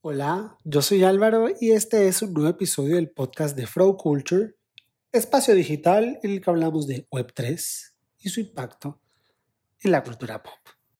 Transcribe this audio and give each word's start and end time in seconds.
Hola, 0.00 0.56
yo 0.62 0.80
soy 0.80 1.02
Álvaro 1.02 1.48
y 1.60 1.72
este 1.72 2.06
es 2.06 2.22
un 2.22 2.32
nuevo 2.32 2.50
episodio 2.50 2.94
del 2.94 3.10
podcast 3.10 3.56
de 3.56 3.66
Flow 3.66 3.96
Culture, 3.96 4.54
espacio 5.10 5.56
digital 5.56 6.20
en 6.22 6.30
el 6.30 6.40
que 6.40 6.48
hablamos 6.48 6.86
de 6.86 7.08
Web3 7.10 7.94
y 8.20 8.28
su 8.28 8.38
impacto 8.38 9.00
en 9.82 9.90
la 9.90 10.04
cultura 10.04 10.40
pop. 10.40 10.54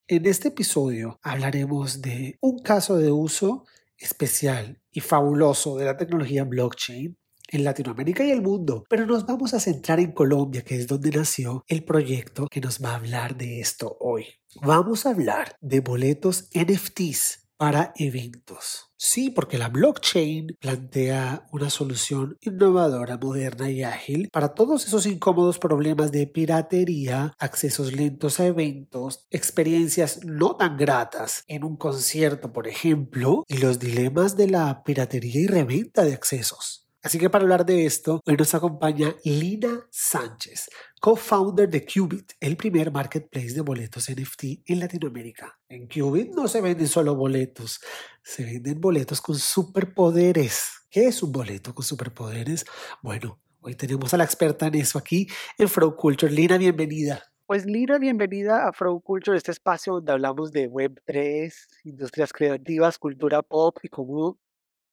En 0.08 0.26
este 0.26 0.48
episodio 0.48 1.20
hablaremos 1.22 2.02
de 2.02 2.38
un 2.40 2.58
caso 2.58 2.96
de 2.96 3.12
uso 3.12 3.66
especial 3.96 4.82
y 4.90 4.98
fabuloso 4.98 5.76
de 5.76 5.84
la 5.84 5.96
tecnología 5.96 6.42
blockchain 6.42 7.16
en 7.50 7.64
Latinoamérica 7.64 8.24
y 8.24 8.32
el 8.32 8.42
mundo, 8.42 8.82
pero 8.90 9.06
nos 9.06 9.24
vamos 9.24 9.54
a 9.54 9.60
centrar 9.60 10.00
en 10.00 10.10
Colombia, 10.10 10.62
que 10.62 10.74
es 10.74 10.88
donde 10.88 11.12
nació 11.12 11.62
el 11.68 11.84
proyecto 11.84 12.48
que 12.50 12.60
nos 12.60 12.82
va 12.82 12.90
a 12.90 12.96
hablar 12.96 13.36
de 13.36 13.60
esto 13.60 13.96
hoy. 14.00 14.26
Vamos 14.60 15.06
a 15.06 15.10
hablar 15.10 15.56
de 15.60 15.78
boletos 15.78 16.50
NFTs 16.52 17.47
para 17.58 17.92
eventos. 17.96 18.86
Sí, 18.96 19.30
porque 19.30 19.58
la 19.58 19.68
blockchain 19.68 20.56
plantea 20.58 21.46
una 21.52 21.70
solución 21.70 22.36
innovadora, 22.40 23.18
moderna 23.18 23.70
y 23.70 23.82
ágil 23.82 24.28
para 24.32 24.54
todos 24.54 24.86
esos 24.86 25.06
incómodos 25.06 25.58
problemas 25.58 26.10
de 26.10 26.26
piratería, 26.26 27.34
accesos 27.38 27.92
lentos 27.92 28.40
a 28.40 28.46
eventos, 28.46 29.26
experiencias 29.30 30.24
no 30.24 30.56
tan 30.56 30.76
gratas 30.76 31.44
en 31.46 31.64
un 31.64 31.76
concierto, 31.76 32.52
por 32.52 32.66
ejemplo, 32.66 33.44
y 33.46 33.58
los 33.58 33.78
dilemas 33.78 34.36
de 34.36 34.48
la 34.48 34.82
piratería 34.82 35.40
y 35.42 35.46
reventa 35.46 36.02
de 36.04 36.14
accesos. 36.14 36.87
Así 37.00 37.16
que 37.16 37.30
para 37.30 37.44
hablar 37.44 37.64
de 37.64 37.86
esto, 37.86 38.20
hoy 38.26 38.36
nos 38.36 38.54
acompaña 38.56 39.14
Lina 39.22 39.86
Sánchez, 39.88 40.68
co-founder 41.00 41.70
de 41.70 41.86
Qubit, 41.86 42.32
el 42.40 42.56
primer 42.56 42.90
marketplace 42.90 43.54
de 43.54 43.60
boletos 43.60 44.10
NFT 44.10 44.64
en 44.66 44.80
Latinoamérica. 44.80 45.60
En 45.68 45.86
Qubit 45.86 46.34
no 46.34 46.48
se 46.48 46.60
venden 46.60 46.88
solo 46.88 47.14
boletos, 47.14 47.80
se 48.20 48.44
venden 48.44 48.80
boletos 48.80 49.20
con 49.20 49.36
superpoderes. 49.36 50.70
¿Qué 50.90 51.06
es 51.06 51.22
un 51.22 51.30
boleto 51.30 51.72
con 51.72 51.84
superpoderes? 51.84 52.64
Bueno, 53.00 53.38
hoy 53.60 53.76
tenemos 53.76 54.12
a 54.12 54.16
la 54.16 54.24
experta 54.24 54.66
en 54.66 54.74
eso 54.74 54.98
aquí 54.98 55.28
en 55.56 55.68
Flow 55.68 55.94
Culture. 55.94 56.32
Lina, 56.32 56.58
bienvenida. 56.58 57.22
Pues 57.46 57.64
Lina, 57.64 57.98
bienvenida 57.98 58.66
a 58.66 58.72
Flow 58.72 59.00
Culture, 59.00 59.36
este 59.36 59.52
espacio 59.52 59.94
donde 59.94 60.10
hablamos 60.10 60.50
de 60.50 60.68
Web3, 60.68 61.54
industrias 61.84 62.32
creativas, 62.32 62.98
cultura 62.98 63.42
pop 63.42 63.78
y 63.84 63.88
cómo 63.88 64.36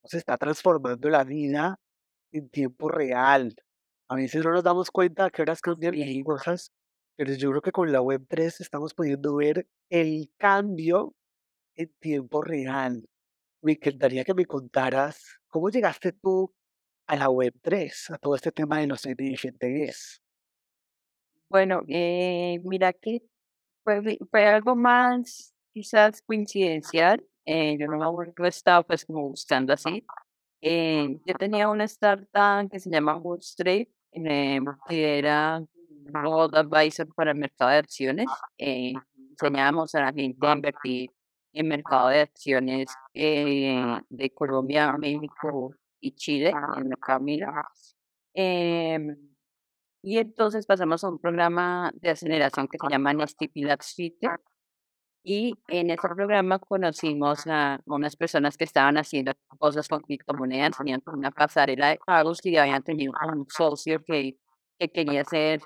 se 0.03 0.19
está 0.19 0.37
transformando 0.37 1.09
la 1.09 1.23
vida 1.23 1.79
en 2.37 2.49
tiempo 2.49 2.89
real. 2.89 3.55
A 4.09 4.15
veces 4.15 4.43
no 4.43 4.51
nos 4.51 4.63
damos 4.63 4.91
cuenta 4.91 5.25
a 5.25 5.29
qué 5.29 5.41
horas 5.41 5.61
cambian 5.61 5.97
las 5.97 6.23
cosas, 6.23 6.71
pero 7.15 7.33
yo 7.33 7.49
creo 7.49 7.61
que 7.61 7.71
con 7.71 7.91
la 7.91 8.01
Web3 8.01 8.61
estamos 8.61 8.93
pudiendo 8.93 9.35
ver 9.35 9.67
el 9.89 10.31
cambio 10.37 11.15
en 11.75 11.91
tiempo 11.99 12.41
real. 12.41 13.07
Me 13.61 13.73
encantaría 13.73 14.23
que 14.23 14.33
me 14.33 14.45
contaras 14.45 15.39
cómo 15.47 15.69
llegaste 15.69 16.11
tú 16.11 16.53
a 17.07 17.15
la 17.15 17.29
Web3, 17.29 18.13
a 18.13 18.17
todo 18.17 18.35
este 18.35 18.51
tema 18.51 18.79
de 18.79 18.87
los 18.87 19.05
NFTs. 19.05 20.21
Bueno, 21.49 21.83
eh, 21.87 22.59
mira 22.63 22.93
que 22.93 23.21
fue, 23.83 24.17
fue 24.29 24.45
algo 24.45 24.75
más 24.75 25.53
quizás 25.73 26.21
coincidencial. 26.21 27.25
Eh, 27.45 27.77
yo 27.79 27.87
no 27.87 27.97
me 28.37 28.47
estaba 28.47 28.83
pues 28.83 29.05
como 29.05 29.29
buscando 29.29 29.73
así. 29.73 30.03
Eh, 30.67 31.19
yo 31.27 31.35
tenía 31.35 31.69
una 31.69 31.83
startup 31.83 32.67
que 32.71 32.79
se 32.79 32.89
llama 32.89 33.13
Bootstrap, 33.13 33.87
eh, 34.13 34.59
que 34.89 35.19
era 35.19 35.63
Road 36.05 36.55
Advisor 36.55 37.07
para 37.13 37.33
el 37.33 37.37
mercado 37.37 37.69
de 37.69 37.77
acciones. 37.77 38.25
Eh, 38.57 38.93
a 39.39 40.01
la 40.01 40.11
gente 40.11 40.47
a 40.47 40.53
invertir 40.53 41.11
en 41.53 41.67
mercado 41.67 42.07
de 42.07 42.21
acciones 42.21 42.87
eh, 43.13 43.99
de 44.09 44.29
Colombia, 44.31 44.91
México 44.97 45.75
y 45.99 46.15
Chile, 46.15 46.49
en 46.49 46.79
el 46.79 46.85
mercado. 46.85 47.23
Em, 48.33 49.15
y 50.01 50.17
entonces 50.17 50.65
pasamos 50.65 51.03
a 51.03 51.09
un 51.09 51.19
programa 51.19 51.91
de 51.93 52.09
aceleración 52.09 52.67
que 52.67 52.79
se 52.79 52.89
llama 52.89 53.13
Nesty 53.13 53.51
Labs 53.53 53.93
y 55.25 55.55
en 55.69 55.89
ese 55.89 56.07
programa 56.07 56.59
conocimos 56.59 57.47
a 57.47 57.81
unas 57.85 58.15
personas 58.15 58.57
que 58.57 58.63
estaban 58.63 58.97
haciendo 58.97 59.33
cosas 59.57 59.87
con 59.87 60.01
criptomonedas, 60.01 60.77
tenían 60.77 61.01
una 61.07 61.31
pasarela 61.31 61.89
de 61.89 61.99
pagos 62.05 62.39
y 62.45 62.55
habían 62.57 62.83
tenido 62.83 63.13
un 63.33 63.47
socio 63.49 64.03
que, 64.05 64.37
que 64.79 64.89
quería 64.89 65.21
hacer 65.21 65.61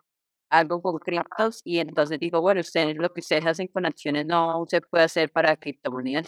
algo 0.49 0.81
con 0.81 0.97
criptos 0.99 1.61
y 1.65 1.79
entonces 1.79 2.19
digo, 2.19 2.41
bueno, 2.41 2.61
ustedes 2.61 2.95
lo 2.95 3.11
que 3.13 3.19
ustedes 3.19 3.45
hacen 3.45 3.67
con 3.67 3.85
acciones 3.85 4.25
no 4.25 4.63
se 4.67 4.81
puede 4.81 5.03
hacer 5.03 5.29
para 5.31 5.57
criptomonedas. 5.57 6.27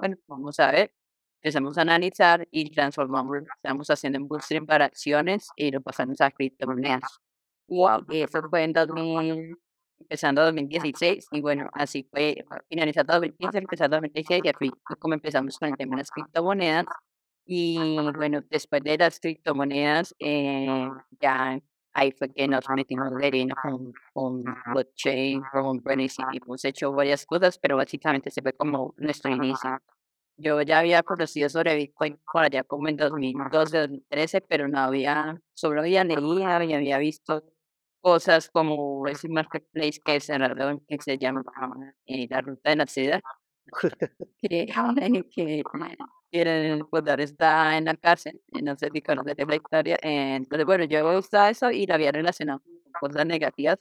Bueno, 0.00 0.16
vamos 0.26 0.58
a 0.60 0.72
ver. 0.72 0.92
Empezamos 1.40 1.78
a 1.78 1.82
analizar 1.82 2.48
y 2.50 2.70
transformamos, 2.70 3.38
estamos 3.56 3.88
haciendo 3.88 4.18
en 4.18 4.66
para 4.66 4.86
acciones 4.86 5.48
y 5.56 5.70
lo 5.70 5.80
pasamos 5.80 6.20
a 6.20 6.32
criptomonedas. 6.32 7.20
Wow, 7.68 8.04
eso 8.10 8.42
fue 8.50 8.64
en 8.64 8.72
2000, 8.72 9.56
empezando 10.00 10.42
2016 10.44 11.28
y 11.32 11.40
bueno, 11.40 11.68
así 11.72 12.08
fue 12.10 12.44
finalizando 12.68 13.14
2015, 13.14 13.58
empezando 13.58 13.96
2016 13.96 14.42
y 14.44 14.48
así 14.48 14.70
como 14.98 15.14
empezamos 15.14 15.58
con 15.58 15.68
el 15.68 15.76
tema 15.76 15.96
de 15.96 16.02
las 16.02 16.10
criptomonedas 16.10 16.86
y 17.44 17.78
bueno, 18.16 18.42
después 18.50 18.82
de 18.82 18.98
las 18.98 19.20
criptomonedas 19.20 20.14
eh, 20.18 20.88
ya 21.20 21.60
ahí 21.98 22.12
fue 22.12 22.32
que 22.32 22.46
nos 22.46 22.68
metimos 22.68 23.10
de 23.16 23.48
con, 23.62 23.92
con 24.12 24.44
blockchain, 24.72 25.42
con 25.52 25.82
Renaissance 25.84 26.36
y 26.36 26.40
hemos 26.42 26.64
hecho 26.64 26.92
varias 26.92 27.26
cosas, 27.26 27.58
pero 27.58 27.76
básicamente 27.76 28.30
se 28.30 28.42
fue 28.42 28.52
como 28.52 28.94
nuestro 28.98 29.32
inicio. 29.32 29.78
Yo 30.36 30.62
ya 30.62 30.78
había 30.78 31.02
conocido 31.02 31.48
sobre 31.48 31.74
Bitcoin 31.74 32.20
por 32.32 32.44
allá 32.44 32.62
como 32.62 32.88
en 32.88 32.96
2012, 32.96 33.78
2013, 33.78 34.40
pero 34.42 34.68
no 34.68 34.78
había, 34.78 35.40
solo 35.54 35.80
había 35.80 36.04
leído 36.04 36.62
y 36.62 36.72
había 36.72 36.98
visto 36.98 37.42
cosas 38.08 38.48
como 38.50 39.06
ese 39.06 39.28
marketplace 39.28 40.00
que 40.04 40.16
es 40.16 40.28
que 40.88 40.98
se 41.00 41.18
llama 41.18 41.42
eh, 42.06 42.26
la 42.30 42.40
ruta 42.40 42.70
de 42.70 42.76
la 42.76 42.86
seda, 42.86 43.20
que, 44.40 44.66
que 45.34 45.62
quieren 46.30 46.86
poder 46.88 47.20
estar 47.20 47.74
en 47.74 47.84
la 47.84 47.94
cárcel, 47.96 48.40
no 48.62 48.76
sé 48.76 48.88
si 48.92 49.02
conoces 49.02 49.36
la 49.46 49.56
historia. 49.56 49.98
Entonces, 50.02 50.64
bueno, 50.66 50.84
yo 50.84 51.18
usaba 51.18 51.50
eso 51.50 51.70
y 51.70 51.86
la 51.86 51.96
había 51.96 52.12
relacionado 52.12 52.60
con 53.00 53.10
cosas 53.10 53.26
negativas. 53.26 53.78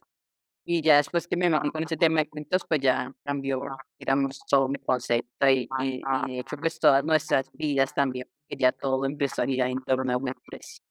Y 0.66 0.82
ya 0.82 0.98
después 0.98 1.28
que 1.28 1.38
me 1.38 1.50
metí 1.50 1.72
con 1.72 1.84
ese 1.84 1.96
tema 1.98 2.20
de 2.22 2.30
cuentos, 2.30 2.64
pues 2.68 2.82
ya 2.82 3.14
cambió, 3.24 3.62
digamos, 4.00 4.40
todo 4.50 4.68
mi 4.68 4.80
concepto 4.80 5.50
y, 5.50 5.70
y, 5.82 6.02
y 6.28 6.40
hecho, 6.40 6.58
pues 6.58 6.80
todas 6.80 7.06
nuestras 7.06 7.50
vidas 7.54 7.94
también, 7.94 8.28
que 8.50 8.58
ya 8.58 8.74
todo 8.74 9.06
empezaría 9.06 9.68
en 9.70 9.82
torno 9.84 10.12
a 10.14 10.18
Web3. 10.18 10.82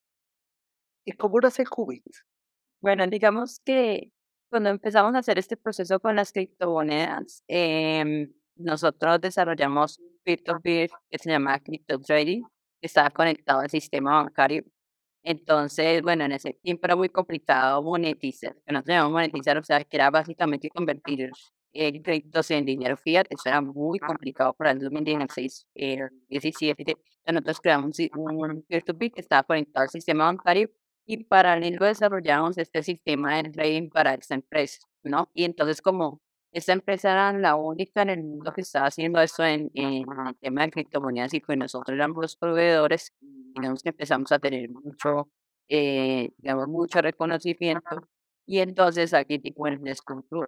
¿Y 1.04 1.12
cómo 1.12 1.40
nace 1.40 1.64
Qubit? 1.64 2.04
Bueno, 2.86 3.04
digamos 3.08 3.58
que 3.64 4.12
cuando 4.48 4.70
empezamos 4.70 5.12
a 5.16 5.18
hacer 5.18 5.40
este 5.40 5.56
proceso 5.56 5.98
con 5.98 6.14
las 6.14 6.30
criptomonedas, 6.30 7.42
eh, 7.48 8.28
nosotros 8.54 9.20
desarrollamos 9.20 10.00
peer-to-peer 10.22 10.90
que 11.10 11.18
se 11.18 11.30
llama 11.30 11.58
Crypto 11.58 11.98
Trading, 11.98 12.42
que 12.80 12.86
estaba 12.86 13.10
conectado 13.10 13.58
al 13.62 13.70
sistema 13.70 14.22
bancario. 14.22 14.62
Entonces, 15.24 16.00
bueno, 16.02 16.26
en 16.26 16.32
ese 16.32 16.52
tiempo 16.62 16.86
era 16.86 16.94
muy 16.94 17.08
complicado 17.08 17.82
monetizar, 17.82 18.54
que 18.64 18.72
no 18.72 18.84
teníamos 18.84 19.10
monetizar, 19.10 19.58
o 19.58 19.64
sea, 19.64 19.82
que 19.82 19.96
era 19.96 20.10
básicamente 20.10 20.68
convertir 20.70 21.32
el 21.72 22.02
créditos 22.02 22.52
en 22.52 22.66
dinero 22.66 22.96
fiat, 22.96 23.26
eso 23.30 23.48
era 23.48 23.60
muy 23.62 23.98
complicado 23.98 24.54
para 24.54 24.70
el 24.70 24.78
2016, 24.78 25.66
eh, 25.74 26.08
17. 26.28 26.96
Nosotros 27.26 27.60
creamos 27.60 27.98
un 28.14 28.64
peer-to-peer 28.68 29.10
que 29.10 29.22
estaba 29.22 29.42
conectado 29.42 29.82
al 29.82 29.90
sistema 29.90 30.26
bancario 30.26 30.70
y 31.06 31.24
paralelo 31.24 31.86
desarrollamos 31.86 32.58
este 32.58 32.82
sistema 32.82 33.36
de 33.42 33.50
trading 33.50 33.88
para 33.90 34.14
esta 34.14 34.34
empresa, 34.34 34.80
¿no? 35.04 35.30
Y 35.34 35.44
entonces 35.44 35.80
como 35.80 36.20
esta 36.52 36.72
empresa 36.72 37.12
era 37.12 37.32
la 37.32 37.54
única 37.54 38.02
en 38.02 38.10
el 38.10 38.22
mundo 38.24 38.52
que 38.52 38.62
estaba 38.62 38.86
haciendo 38.86 39.20
eso 39.20 39.44
en, 39.44 39.70
en 39.74 40.04
el 40.26 40.36
tema 40.40 40.62
de 40.64 40.70
criptomonedas 40.72 41.34
y 41.34 41.40
pues 41.40 41.58
nosotros 41.58 41.94
éramos 41.94 42.22
los 42.22 42.36
proveedores, 42.36 43.12
digamos 43.20 43.82
que 43.82 43.90
empezamos 43.90 44.32
a 44.32 44.38
tener 44.38 44.70
mucho, 44.70 45.30
eh, 45.68 46.30
digamos, 46.38 46.68
mucho 46.68 47.00
reconocimiento. 47.02 48.08
Y 48.46 48.60
entonces 48.60 49.12
aquí, 49.12 49.40
bueno, 49.56 49.80
les 49.84 50.00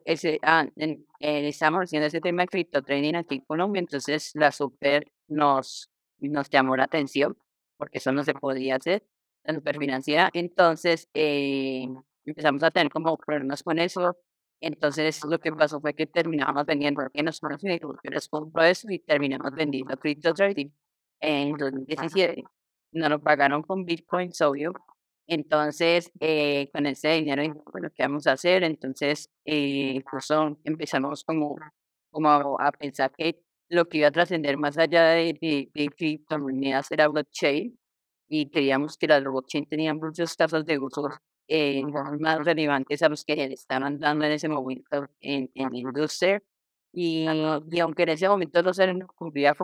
ese, 0.04 0.38
ah, 0.42 0.66
en, 0.76 1.04
estamos 1.20 1.82
haciendo 1.82 2.06
ese 2.06 2.20
tema 2.20 2.42
de 2.42 2.48
cripto 2.48 2.82
trading 2.82 3.14
aquí 3.16 3.36
en 3.36 3.40
Colombia, 3.42 3.80
entonces 3.80 4.30
la 4.34 4.52
super 4.52 5.12
nos, 5.26 5.90
nos 6.20 6.48
llamó 6.48 6.76
la 6.76 6.84
atención 6.84 7.36
porque 7.76 7.98
eso 7.98 8.12
no 8.12 8.24
se 8.24 8.34
podía 8.34 8.76
hacer 8.76 9.04
la 9.44 9.54
superfinanciera. 9.54 10.30
Entonces, 10.32 11.08
eh, 11.14 11.86
empezamos 12.24 12.62
a 12.62 12.70
tener 12.70 12.90
como 12.90 13.16
problemas 13.16 13.62
con 13.62 13.78
eso. 13.78 14.16
Entonces, 14.60 15.24
lo 15.24 15.38
que 15.38 15.52
pasó 15.52 15.80
fue 15.80 15.94
que 15.94 16.06
terminamos 16.06 16.66
vendiendo, 16.66 17.02
que 17.12 17.22
nos 17.22 17.40
compro 18.28 18.64
eso 18.64 18.90
y 18.90 18.98
terminamos 18.98 19.52
vendiendo 19.52 19.96
crypto 19.96 20.34
trading 20.34 20.70
en 21.20 21.56
2017. 21.56 22.44
Nos 22.92 23.10
lo 23.10 23.20
pagaron 23.20 23.62
con 23.62 23.84
bitcoins, 23.84 24.40
obvio. 24.40 24.72
Entonces, 25.28 26.10
eh, 26.20 26.70
con 26.72 26.86
ese 26.86 27.10
dinero, 27.10 27.62
bueno, 27.72 27.90
¿qué 27.94 28.02
vamos 28.02 28.26
a 28.26 28.32
hacer? 28.32 28.64
Entonces, 28.64 29.30
eh, 29.44 29.92
incluso 29.96 30.58
empezamos 30.64 31.22
como, 31.22 31.56
como 32.10 32.58
a 32.58 32.72
pensar 32.72 33.12
que 33.16 33.40
lo 33.68 33.88
que 33.88 33.98
iba 33.98 34.08
a 34.08 34.10
trascender 34.10 34.56
más 34.56 34.78
allá 34.78 35.10
de, 35.10 35.34
de, 35.40 35.70
de 35.74 35.88
criptomonedas 35.90 36.90
era 36.90 37.08
blockchain 37.08 37.78
y 38.28 38.50
creíamos 38.50 38.96
que 38.98 39.06
las 39.08 39.22
blockchain 39.24 39.66
tenían 39.66 39.98
muchos 39.98 40.36
casos 40.36 40.64
de 40.66 40.78
uso 40.78 41.08
eh, 41.48 41.82
más 42.20 42.44
relevantes 42.44 43.02
a 43.02 43.08
los 43.08 43.24
que 43.24 43.36
le 43.36 43.54
estaban 43.54 43.98
dando 43.98 44.26
en 44.26 44.32
ese 44.32 44.48
momento 44.48 45.08
en, 45.20 45.50
en 45.54 45.70
la 45.72 45.78
industria. 45.78 46.42
Y, 46.92 47.26
y 47.70 47.80
aunque 47.80 48.02
en 48.04 48.08
ese 48.10 48.28
momento 48.28 48.62
no 48.62 48.72
se 48.74 48.92
nos 48.94 49.10
ocurría 49.10 49.54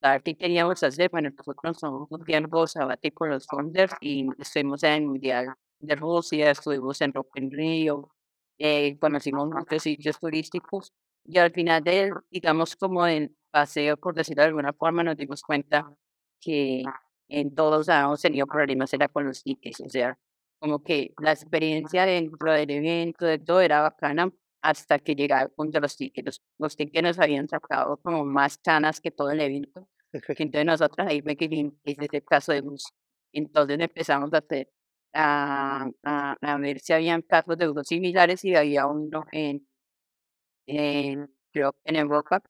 tal 0.00 0.22
qué 0.22 0.36
queríamos 0.36 0.82
hacer, 0.82 1.10
bueno, 1.10 1.30
nosotros 1.36 1.78
somos 1.78 2.08
un 2.10 2.24
tiempo 2.24 2.66
sabático 2.66 3.26
los 3.26 3.46
founders 3.46 3.92
y 4.00 4.26
estuvimos 4.38 4.82
en 4.84 4.92
el 4.92 5.06
Mundial 5.06 5.54
de 5.80 5.96
Rusia, 5.96 6.50
estuvimos 6.50 7.00
en 7.00 7.12
Rock 7.12 7.36
in 7.36 7.50
Rio, 7.50 8.12
eh, 8.58 8.98
conocimos 9.00 9.48
muchos 9.48 9.82
sitios 9.82 10.18
turísticos 10.20 10.92
y 11.24 11.38
al 11.38 11.50
final 11.52 11.82
de, 11.82 12.12
digamos, 12.30 12.76
como 12.76 13.06
el 13.06 13.34
paseo, 13.50 13.96
por 13.96 14.14
decirlo 14.14 14.42
de 14.42 14.48
alguna 14.48 14.72
forma, 14.72 15.02
nos 15.02 15.16
dimos 15.16 15.42
cuenta 15.42 15.92
que 16.40 16.84
en 17.30 17.54
todos 17.54 17.88
habíamos 17.88 18.20
tenido 18.22 18.46
problemas 18.46 18.92
era 18.92 19.08
con 19.08 19.26
los 19.26 19.42
tickets, 19.42 19.80
o 19.80 19.88
sea, 19.88 20.18
como 20.58 20.82
que 20.82 21.14
la 21.20 21.32
experiencia 21.32 22.04
dentro 22.06 22.52
del 22.52 22.70
evento, 22.70 23.24
de 23.26 23.38
todo 23.38 23.60
era 23.60 23.80
bacana 23.82 24.30
hasta 24.62 24.98
que 24.98 25.14
llegaba 25.14 25.42
el 25.42 25.50
punto 25.50 25.78
de 25.78 25.80
los 25.82 25.96
tickets. 25.96 26.42
Los, 26.58 26.76
tickets 26.76 27.02
nos 27.02 27.18
habían 27.18 27.48
sacado 27.48 27.96
como 27.98 28.24
más 28.24 28.58
canas 28.58 29.00
que 29.00 29.10
todo 29.10 29.30
el 29.30 29.40
evento. 29.40 29.88
Entonces 30.12 30.66
nosotros 30.66 31.06
ahí 31.08 31.22
me 31.22 31.36
quedé, 31.36 31.72
es 31.84 31.96
el 32.12 32.24
caso 32.24 32.52
de 32.52 32.62
luz. 32.62 32.84
Entonces 33.32 33.78
empezamos 33.80 34.32
a 34.34 34.38
hacer, 34.38 34.68
a, 35.14 35.88
a, 36.04 36.36
a, 36.40 36.58
ver 36.58 36.80
si 36.80 36.92
habían 36.92 37.22
casos 37.22 37.56
de 37.56 37.68
usos 37.68 37.86
similares 37.86 38.44
y 38.44 38.54
había 38.54 38.86
uno 38.86 39.24
en, 39.32 39.66
en, 40.66 41.34
creo, 41.52 41.74
en 41.84 41.96
Europa 41.96 42.42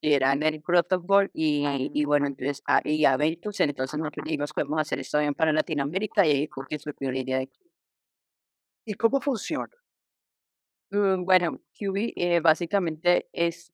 que 0.00 0.14
era 0.14 0.32
en 0.32 0.42
el 0.44 0.62
protocol 0.62 1.30
y, 1.34 1.64
y 1.94 2.04
bueno, 2.04 2.26
entonces, 2.26 2.62
ah, 2.66 2.80
y 2.84 3.04
eventos, 3.04 3.58
entonces 3.60 3.98
nosotros 3.98 4.24
dijimos, 4.24 4.52
podemos 4.52 4.80
hacer 4.80 5.00
esto 5.00 5.18
bien 5.18 5.34
para 5.34 5.52
Latinoamérica 5.52 6.26
y 6.26 6.30
ahí 6.32 6.48
fue 6.48 6.66
que 6.68 6.78
surgió 6.78 7.10
la 7.12 7.18
idea 7.20 7.38
de 7.38 7.50
¿Y 8.84 8.94
cómo 8.94 9.20
funciona? 9.20 9.70
Mm, 10.90 11.24
Bueno, 11.24 11.60
QB 11.78 12.12
eh, 12.16 12.40
básicamente 12.40 13.28
es, 13.32 13.72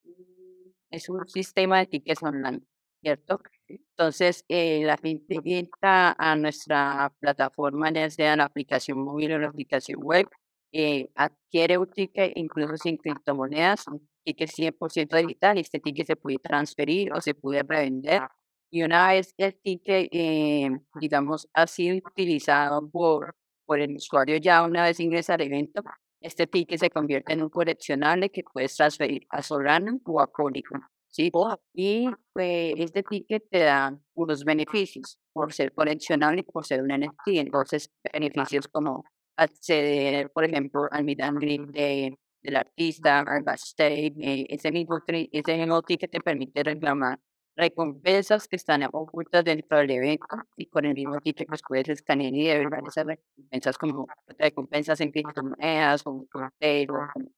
es 0.91 1.09
un 1.09 1.26
sistema 1.29 1.79
de 1.79 1.87
tickets 1.87 2.23
online, 2.23 2.62
¿cierto? 3.03 3.41
Entonces, 3.69 4.44
eh, 4.49 4.82
la 4.85 4.97
gente 4.99 5.41
entra 5.44 6.15
a 6.19 6.37
nuestra 6.37 7.12
plataforma, 7.21 7.91
ya 7.93 8.11
sea 8.11 8.37
la 8.37 8.44
aplicación 8.44 8.99
móvil 9.05 9.32
o 9.32 9.38
la 9.38 9.49
aplicación 9.49 10.00
web, 10.03 10.29
eh, 10.73 11.09
adquiere 11.15 11.79
un 11.79 11.91
ticket 11.91 12.32
incluso 12.37 12.76
sin 12.76 12.97
criptomonedas, 12.97 13.85
un 14.25 14.32
ticket 14.32 14.50
100% 14.50 15.17
digital, 15.17 15.59
y 15.59 15.61
este 15.61 15.81
ticket 15.81 16.06
se 16.06 16.17
puede 16.17 16.38
transferir 16.38 17.12
o 17.12 17.21
se 17.21 17.35
puede 17.35 17.62
revender. 17.62 18.23
Y 18.71 18.82
una 18.82 19.09
vez 19.09 19.35
el 19.37 19.55
ticket, 19.55 20.09
eh, 20.12 20.71
digamos, 21.00 21.49
ha 21.53 21.67
sido 21.67 21.97
utilizado 21.97 22.88
por, 22.91 23.37
por 23.67 23.81
el 23.81 23.97
usuario 23.97 24.37
ya 24.37 24.62
una 24.62 24.85
vez 24.85 24.99
ingresa 25.00 25.35
al 25.35 25.43
evento, 25.43 25.82
este 26.21 26.47
ticket 26.47 26.81
se 26.81 26.91
convierte 26.91 27.35
en 27.35 27.43
un 27.43 27.50
coleccionable 27.50 28.31
que 28.31 28.43
puedes 28.43 28.75
transferir 28.76 29.26
a 29.29 29.43
Solana 29.43 29.99
o 30.06 30.21
a 30.21 30.26
Polygon. 30.26 30.82
¿sí? 31.11 31.31
Y 31.75 32.09
pues, 32.32 32.75
este 32.79 33.03
ticket 33.03 33.44
te 33.50 33.59
da 33.61 33.97
unos 34.15 34.44
beneficios 34.44 35.19
por 35.32 35.53
ser 35.53 35.73
coleccionable 35.73 36.41
y 36.41 36.44
por 36.44 36.65
ser 36.65 36.82
un 36.82 36.88
NFT. 36.88 37.29
Entonces, 37.29 37.91
beneficios 38.12 38.69
como 38.69 39.05
acceder, 39.37 40.31
por 40.32 40.44
ejemplo, 40.44 40.88
al 40.91 41.05
meet 41.05 41.21
and 41.21 41.41
de, 41.73 42.19
del 42.44 42.56
artista, 42.56 43.20
al 43.20 43.43
backstage. 43.43 44.12
eh, 44.20 44.46
ese, 44.49 44.70
mismo, 44.70 45.00
ese 45.08 45.56
mismo 45.56 45.82
ticket 45.82 46.11
te 46.11 46.20
permite 46.20 46.62
reclamar 46.62 47.19
recompensas 47.56 48.49
que 48.49 48.56
están 48.56 48.82
ocultas 48.93 49.44
dentro 49.44 49.79
del 49.79 49.91
evento 49.93 50.26
y 50.56 50.67
con 50.67 50.85
el 50.87 50.94
mismo 50.94 51.20
ticket 51.20 51.46
pues 51.49 51.62
puedes 51.67 51.88
escanear 51.88 52.35
y 52.35 52.49
ver 52.49 52.69
esas 52.87 53.06
recompensas 53.06 53.79
como 53.79 54.06
recompensas 54.38 55.00
en 55.00 55.11
criptomonedas 55.12 56.02
o 56.06 56.11
o 56.11 56.26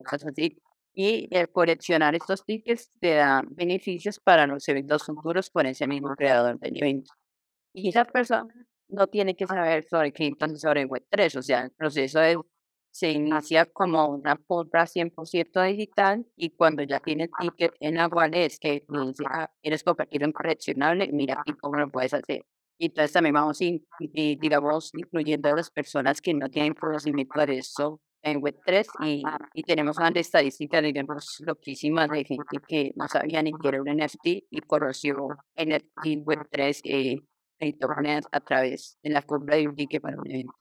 cosas 0.04 0.26
así. 0.26 0.58
Y 0.94 1.28
el 1.30 1.50
coleccionar 1.50 2.14
estos 2.14 2.44
tickets 2.46 2.90
te 3.00 3.14
da 3.16 3.42
beneficios 3.50 4.18
para 4.18 4.46
los 4.46 4.66
eventos 4.68 5.04
futuros 5.04 5.50
por 5.50 5.66
ese 5.66 5.86
mismo 5.86 6.14
creador 6.16 6.58
del 6.58 6.78
evento. 6.78 7.12
Y 7.74 7.90
esa 7.90 8.04
persona 8.06 8.46
no 8.88 9.06
tiene 9.08 9.36
que 9.36 9.46
saber 9.46 9.84
sobre 9.84 10.12
cripto 10.12 10.46
ni 10.46 10.56
sobre 10.58 10.86
Web3, 10.86 11.36
o 11.36 11.42
sea, 11.42 11.62
el 11.64 11.70
proceso 11.72 12.20
de- 12.20 12.38
se 12.98 13.10
inicia 13.12 13.66
como 13.66 14.06
una 14.08 14.36
compra 14.36 14.86
100% 14.86 15.62
digital 15.62 16.26
y 16.36 16.50
cuando 16.50 16.82
ya 16.82 17.00
tiene 17.00 17.24
el 17.24 17.30
ticket 17.38 17.74
en 17.80 17.98
wallet 18.12 18.46
es 18.46 18.58
que 18.58 18.84
ah, 19.30 19.50
quieres 19.62 19.82
convertirlo 19.84 20.26
en 20.26 20.32
coleccionable, 20.32 21.10
mira 21.12 21.34
aquí 21.40 21.52
cómo 21.60 21.76
lo 21.76 21.90
puedes 21.90 22.14
hacer. 22.14 22.44
Y 22.78 22.86
entonces 22.86 23.12
también 23.12 23.34
vamos, 23.34 23.60
in- 23.62 23.86
y, 24.00 24.36
digamos, 24.36 24.90
incluyendo 24.94 25.48
a 25.48 25.56
las 25.56 25.70
personas 25.70 26.20
que 26.20 26.34
no 26.34 26.48
tienen 26.50 26.74
conocimiento 26.74 27.44
de 27.46 27.58
eso 27.58 28.00
en 28.22 28.40
Web3 28.40 28.88
y, 29.00 29.22
y 29.54 29.62
tenemos 29.62 29.96
unas 29.98 30.14
estadísticas, 30.16 30.82
digamos, 30.82 31.36
loquísimas 31.40 32.08
de 32.10 32.24
gente 32.24 32.58
que 32.66 32.92
no 32.96 33.08
sabía 33.08 33.42
ni 33.42 33.52
que 33.52 33.68
era 33.68 33.80
un 33.80 33.88
NFT 33.88 34.46
y 34.50 34.60
conoció 34.62 35.28
NFT 35.54 36.16
Web3 36.24 36.80
eh, 36.84 37.20
criptomonedas 37.58 38.26
a 38.32 38.40
través 38.40 38.98
de 39.02 39.10
la 39.10 39.22
compra 39.22 39.56
de 39.56 39.68
un 39.68 39.76
ticket 39.76 40.02
para 40.02 40.16
un 40.20 40.30
evento. 40.30 40.54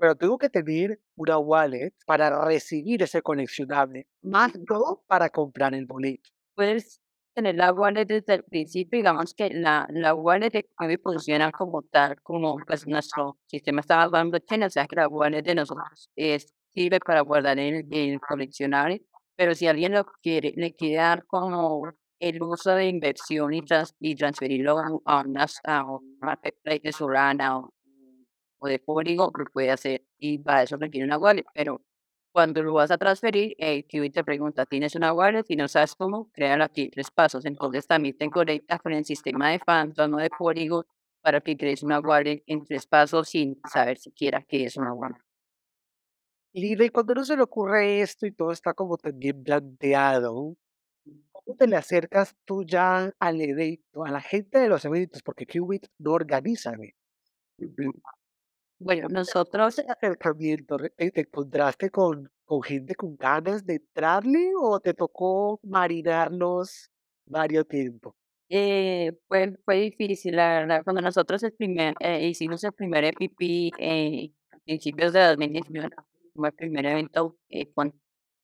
Pero 0.00 0.16
tengo 0.16 0.38
que 0.38 0.48
tener 0.48 0.98
una 1.14 1.36
wallet 1.38 1.92
para 2.06 2.42
recibir 2.44 3.02
ese 3.02 3.20
coleccionable, 3.20 4.06
más 4.22 4.52
no 4.68 5.04
para 5.06 5.28
comprar 5.28 5.74
el 5.74 5.84
boleto. 5.84 6.30
Puedes 6.54 7.02
tener 7.34 7.56
la 7.56 7.70
wallet 7.72 8.06
desde 8.06 8.34
el 8.36 8.44
principio, 8.44 8.96
digamos 8.96 9.34
que 9.34 9.50
la, 9.50 9.86
la 9.90 10.14
wallet 10.14 10.50
de 10.50 10.68
Quibi 10.78 10.96
funciona 10.96 11.52
como 11.52 11.82
tal, 11.82 12.20
como 12.22 12.56
pues 12.66 12.86
nuestro 12.86 13.38
sistema 13.46 13.80
está 13.80 14.08
en 14.14 14.30
blockchain, 14.30 14.62
o 14.62 14.70
sea 14.70 14.86
que 14.86 14.96
la 14.96 15.06
wallet 15.06 15.42
de 15.42 15.54
nosotros 15.54 16.08
es, 16.16 16.54
sirve 16.72 16.98
para 17.00 17.20
guardar 17.20 17.58
el, 17.58 17.86
el 17.90 18.20
coleccionable, 18.20 19.02
pero 19.36 19.54
si 19.54 19.66
alguien 19.66 19.92
lo 19.92 20.06
quiere, 20.22 20.54
le 20.56 20.74
quiere 20.74 20.96
dar 20.96 21.26
como 21.26 21.82
el 22.20 22.42
uso 22.42 22.74
de 22.74 22.86
inversión 22.88 23.52
y, 23.54 23.62
trans, 23.62 23.94
y 23.98 24.14
transferirlo 24.14 24.78
a, 25.04 25.20
unas, 25.22 25.60
a 25.64 25.84
un 25.84 26.18
marketplace 26.20 26.80
de 26.84 26.92
Solana 26.92 27.58
o, 27.58 27.72
o 28.60 28.68
de 28.68 28.78
Polygon, 28.78 29.30
lo 29.36 29.44
puede 29.46 29.70
hacer 29.70 30.04
y 30.18 30.38
para 30.38 30.62
eso 30.62 30.76
requiere 30.76 31.06
una 31.06 31.18
wallet, 31.18 31.44
pero 31.54 31.82
cuando 32.32 32.62
lo 32.62 32.74
vas 32.74 32.90
a 32.90 32.98
transferir, 32.98 33.56
el 33.58 33.84
QB 33.86 34.12
te 34.12 34.24
pregunta, 34.24 34.64
¿tienes 34.66 34.94
una 34.94 35.12
wallet? 35.12 35.44
Si 35.46 35.56
no 35.56 35.66
sabes 35.68 35.94
cómo, 35.96 36.30
créalo 36.32 36.64
aquí, 36.64 36.88
tres 36.88 37.10
pasos. 37.10 37.44
Entonces 37.44 37.86
también 37.86 38.16
te 38.16 38.30
conectas 38.30 38.80
con 38.80 38.92
el 38.92 39.04
sistema 39.04 39.50
de 39.50 39.58
Phantom 39.58 40.14
o 40.14 40.18
de 40.18 40.30
Polygon 40.30 40.84
para 41.22 41.40
que 41.40 41.56
crees 41.56 41.82
una 41.82 41.98
wallet 42.00 42.42
en 42.46 42.64
tres 42.64 42.86
pasos 42.86 43.28
sin 43.28 43.60
saber 43.68 43.98
siquiera 43.98 44.42
qué 44.42 44.64
es 44.64 44.76
una 44.76 44.92
wallet. 44.94 45.18
Y 46.52 46.88
cuando 46.90 47.14
no 47.14 47.24
se 47.24 47.36
le 47.36 47.42
ocurre 47.42 48.00
esto 48.00 48.26
y 48.26 48.32
todo 48.32 48.52
está 48.52 48.74
como 48.74 48.96
también 48.96 49.42
planteado, 49.42 50.56
¿cómo 51.32 51.56
te 51.56 51.66
le 51.66 51.76
acercas 51.76 52.36
tú 52.44 52.64
ya 52.64 53.12
al 53.18 53.40
evento, 53.40 54.04
a 54.04 54.10
la 54.10 54.20
gente 54.20 54.58
de 54.58 54.68
los 54.68 54.84
eventos? 54.84 55.22
Porque 55.22 55.46
Qubit 55.46 55.86
no 55.98 56.12
organiza. 56.12 56.72
Bueno, 58.82 59.08
nosotros 59.10 59.78
ese 59.78 59.90
acercamiento, 59.90 60.78
re- 60.78 60.88
¿te, 60.90 61.10
te 61.10 61.20
encontraste 61.22 61.90
con, 61.90 62.30
con 62.46 62.62
gente 62.62 62.94
con 62.94 63.14
ganas 63.16 63.66
de 63.66 63.74
entrarle 63.74 64.52
o 64.58 64.80
te 64.80 64.94
tocó 64.94 65.60
marinarlos 65.62 66.90
varios 67.26 67.68
tiempo? 67.68 68.16
Eh, 68.48 69.12
fue, 69.28 69.54
fue 69.66 69.76
difícil, 69.76 70.34
la 70.36 70.60
verdad, 70.60 70.82
cuando 70.82 71.02
nosotros 71.02 71.42
el 71.42 71.52
primer, 71.52 71.94
eh, 72.00 72.26
hicimos 72.28 72.64
el 72.64 72.72
primer 72.72 73.04
EPP 73.04 73.70
eh, 73.78 74.32
a 74.50 74.58
principios 74.64 75.12
de 75.12 75.20
2019, 75.26 75.90
fue 76.34 76.48
el 76.48 76.54
primer 76.54 76.86
evento 76.86 77.36
eh, 77.50 77.70
con, 77.74 77.92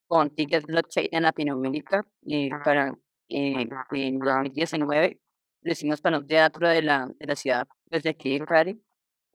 con 0.07 0.31
tickets 0.35 0.67
blockchain 0.67 1.09
en 1.13 1.23
Latinoamérica 1.25 2.07
eh, 2.29 2.51
para 2.63 2.91
eh, 3.29 3.67
en 3.93 4.19
2019, 4.19 5.19
lo 5.63 5.73
hicimos 5.73 6.01
para 6.03 6.19
un 6.19 6.27
teatro 6.27 6.69
de 6.69 6.83
la, 6.83 7.11
de 7.19 7.27
la 7.27 7.37
ciudad, 7.37 7.67
desde 7.87 8.11
aquí 8.11 8.35
en 8.37 8.45
Cali. 8.45 8.83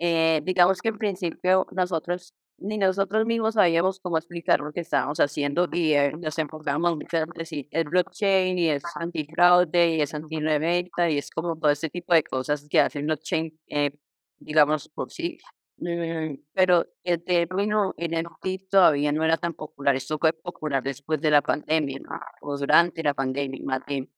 Eh, 0.04 0.42
digamos 0.44 0.82
que 0.82 0.90
en 0.90 0.98
principio 0.98 1.68
nosotros, 1.72 2.34
ni 2.58 2.80
nosotros 2.80 3.24
mismos 3.28 3.54
sabíamos 3.54 4.00
cómo 4.00 4.18
explicar 4.18 4.60
lo 4.60 4.72
que 4.74 4.80
estábamos 4.82 5.20
haciendo 5.20 5.68
y 5.72 5.94
eh, 5.94 6.12
nos 6.18 6.40
enfocamos 6.40 6.96
mucho 6.96 7.18
en 7.18 7.30
decir, 7.36 7.68
es 7.70 7.86
blockchain 7.86 8.58
y 8.58 8.70
es 8.72 8.84
antifraude 8.96 9.96
y 9.98 10.02
es 10.02 10.14
anti-reventa 10.16 11.08
y 11.10 11.20
es 11.20 11.30
como 11.30 11.56
todo 11.56 11.70
este 11.70 11.90
tipo 11.92 12.16
de 12.16 12.24
cosas 12.24 12.68
que 12.68 12.80
hacen 12.80 13.06
blockchain, 13.06 13.60
eh, 13.68 13.92
digamos, 14.40 14.90
por 14.90 15.12
sí. 15.12 15.38
Mm, 15.78 16.36
Pero 16.54 16.88
el 17.04 17.24
término 17.24 17.94
NFT 17.98 18.68
todavía 18.72 19.12
no 19.12 19.24
era 19.24 19.38
tan 19.38 19.54
popular. 19.54 19.96
Esto 19.96 20.18
fue 20.20 20.34
popular 20.34 20.82
después 20.84 21.22
de 21.22 21.30
la 21.32 21.44
pandemia, 21.44 22.00
¿no? 22.00 22.20
O 22.42 22.58
durante 22.58 23.04
la 23.04 23.14
pandemia, 23.14 23.62
más 23.64 23.86
bien. 23.86 24.12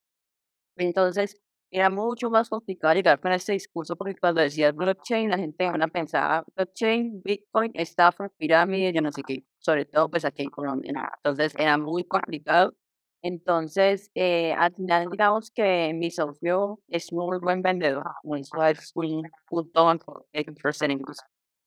Entonces, 0.77 1.39
era 1.73 1.89
mucho 1.89 2.29
más 2.29 2.49
complicado 2.49 2.93
llegar 2.93 3.19
con 3.19 3.31
este 3.33 3.53
discurso 3.53 3.95
porque 3.95 4.15
cuando 4.15 4.41
decías 4.41 4.75
blockchain, 4.75 5.29
la 5.29 5.37
gente 5.37 5.65
ahora 5.67 5.87
pensaba 5.87 6.43
blockchain, 6.55 7.21
Bitcoin, 7.23 7.71
estafa, 7.75 8.29
pirámide, 8.37 8.93
yo 8.93 9.01
no 9.01 9.11
sé 9.11 9.23
qué, 9.23 9.43
sobre 9.59 9.85
todo 9.85 10.09
pues 10.09 10.25
aquí 10.25 10.43
en 10.43 10.49
Colombia. 10.51 10.93
Entonces, 11.17 11.53
era 11.57 11.77
muy 11.77 12.05
complicado 12.05 12.73
Entonces, 13.21 14.11
eh, 14.15 14.53
al 14.53 14.73
final, 14.75 15.09
digamos 15.09 15.51
que 15.51 15.93
mi 15.95 16.11
socio 16.11 16.79
es 16.89 17.11
muy 17.13 17.39
buen 17.39 17.61
vendedor, 17.61 18.05
muy 18.23 18.43
suave, 18.43 18.77
un 18.95 19.29
punto 19.47 19.85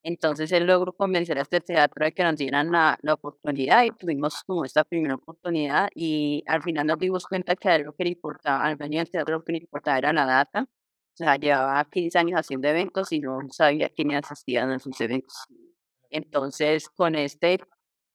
Entonces, 0.09 0.53
él 0.53 0.67
logró 0.67 0.93
convencer 0.93 1.37
a 1.37 1.43
este 1.43 1.61
teatro 1.61 2.05
de 2.05 2.13
que 2.13 2.23
nos 2.23 2.37
dieran 2.37 2.71
la, 2.71 2.97
la 3.03 3.15
oportunidad 3.15 3.83
y 3.85 3.91
tuvimos 3.91 4.45
como 4.45 4.65
esta 4.65 4.85
primera 4.85 5.17
oportunidad 5.17 5.89
y 5.97 6.45
al 6.47 6.63
final 6.63 6.87
nos 6.87 6.99
dimos 7.01 7.27
cuenta 7.27 7.57
que 7.57 7.69
algo 7.69 7.93
que 7.93 8.05
le 8.05 8.11
importaba, 8.11 8.65
al 8.65 8.77
venir 8.77 9.01
al 9.01 9.11
teatro 9.11 9.39
lo 9.39 9.45
que 9.45 9.51
le 9.53 9.59
importaba 9.59 9.99
era 9.99 10.13
la 10.13 10.25
data. 10.25 10.63
O 10.63 11.17
sea, 11.17 11.35
llevaba 11.37 11.85
15 11.91 12.19
años 12.21 12.39
haciendo 12.39 12.69
eventos 12.69 13.11
y 13.11 13.19
no 13.19 13.41
sabía 13.51 13.89
quién 13.89 14.15
asistía 14.15 14.65
a 14.73 14.79
sus 14.79 15.01
eventos. 15.01 15.49
Entonces, 16.11 16.89
con 16.91 17.17
este 17.17 17.59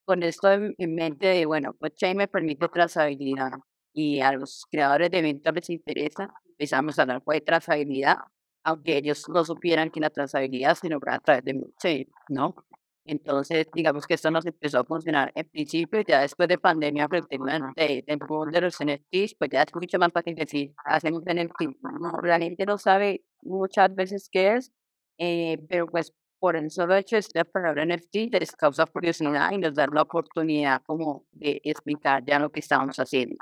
con 0.06 0.24
esto 0.24 0.50
en, 0.50 0.96
mente 0.96 1.28
de, 1.28 1.46
bueno, 1.46 1.76
blockchain 1.78 2.16
me 2.18 2.28
permite 2.30 2.70
trazabilidad 2.70 3.52
y 3.94 4.22
a 4.22 4.32
los 4.32 4.66
creadores 4.72 5.12
de 5.12 5.20
eventos 5.20 5.54
les 5.54 5.70
interesa, 5.70 6.34
empezamos 6.52 6.98
a 6.98 7.02
hablar 7.02 7.22
de 7.26 7.42
trazabilidad, 7.42 8.18
aunque 8.64 8.98
ellos 8.98 9.28
no 9.30 9.44
supieran 9.46 9.90
que 9.90 10.00
la 10.00 10.10
trazabilidad 10.10 10.76
se 10.76 10.90
logra 10.90 11.16
a 11.16 11.20
través 11.20 11.44
de 11.44 11.54
blockchain, 11.54 12.08
¿no? 12.30 12.56
Entonces, 13.04 13.68
digamos 13.74 14.06
que 14.06 14.14
esto 14.14 14.30
nos 14.30 14.46
empezó 14.46 14.80
a 14.80 14.84
funcionar 14.84 15.32
en 15.36 15.50
principio, 15.50 16.02
ya 16.02 16.22
después 16.22 16.48
de 16.48 16.58
pandemia, 16.60 17.08
pero 17.08 17.24
el 17.24 17.28
tema 17.28 17.74
de, 17.76 18.04
de, 18.06 18.18
de 18.52 18.62
los 18.62 18.76
NFTs, 18.76 19.36
pues 19.36 19.50
ya 19.52 19.64
es 19.64 19.74
mucho 19.74 19.98
más 19.98 20.12
fácil 20.12 20.36
decir, 20.36 20.74
hacemos 20.86 21.24
NFT. 21.24 21.82
No, 22.00 22.12
la 22.24 22.40
gente 22.40 22.66
no 22.66 22.78
sabe 22.78 23.24
muchas 23.42 23.94
veces 23.96 24.30
qué 24.32 24.56
es, 24.56 24.72
eh, 25.18 25.58
pero 25.68 25.88
pues 25.88 26.14
por 26.40 26.56
el 26.56 26.70
solo 26.72 26.96
hecho 26.96 27.16
de 27.16 27.22
esta 27.22 27.44
palabra 27.44 27.86
NFT 27.86 28.32
les 28.32 28.52
causa 28.56 28.86
curiosidad 28.86 29.52
y 29.52 29.58
nos 29.58 29.76
da 29.76 29.88
la 29.88 30.04
oportunidad 30.04 30.82
como 30.86 31.26
de 31.32 31.60
explicar 31.64 32.24
ya 32.26 32.40
lo 32.40 32.52
que 32.52 32.60
estamos 32.60 32.98
haciendo. 32.98 33.36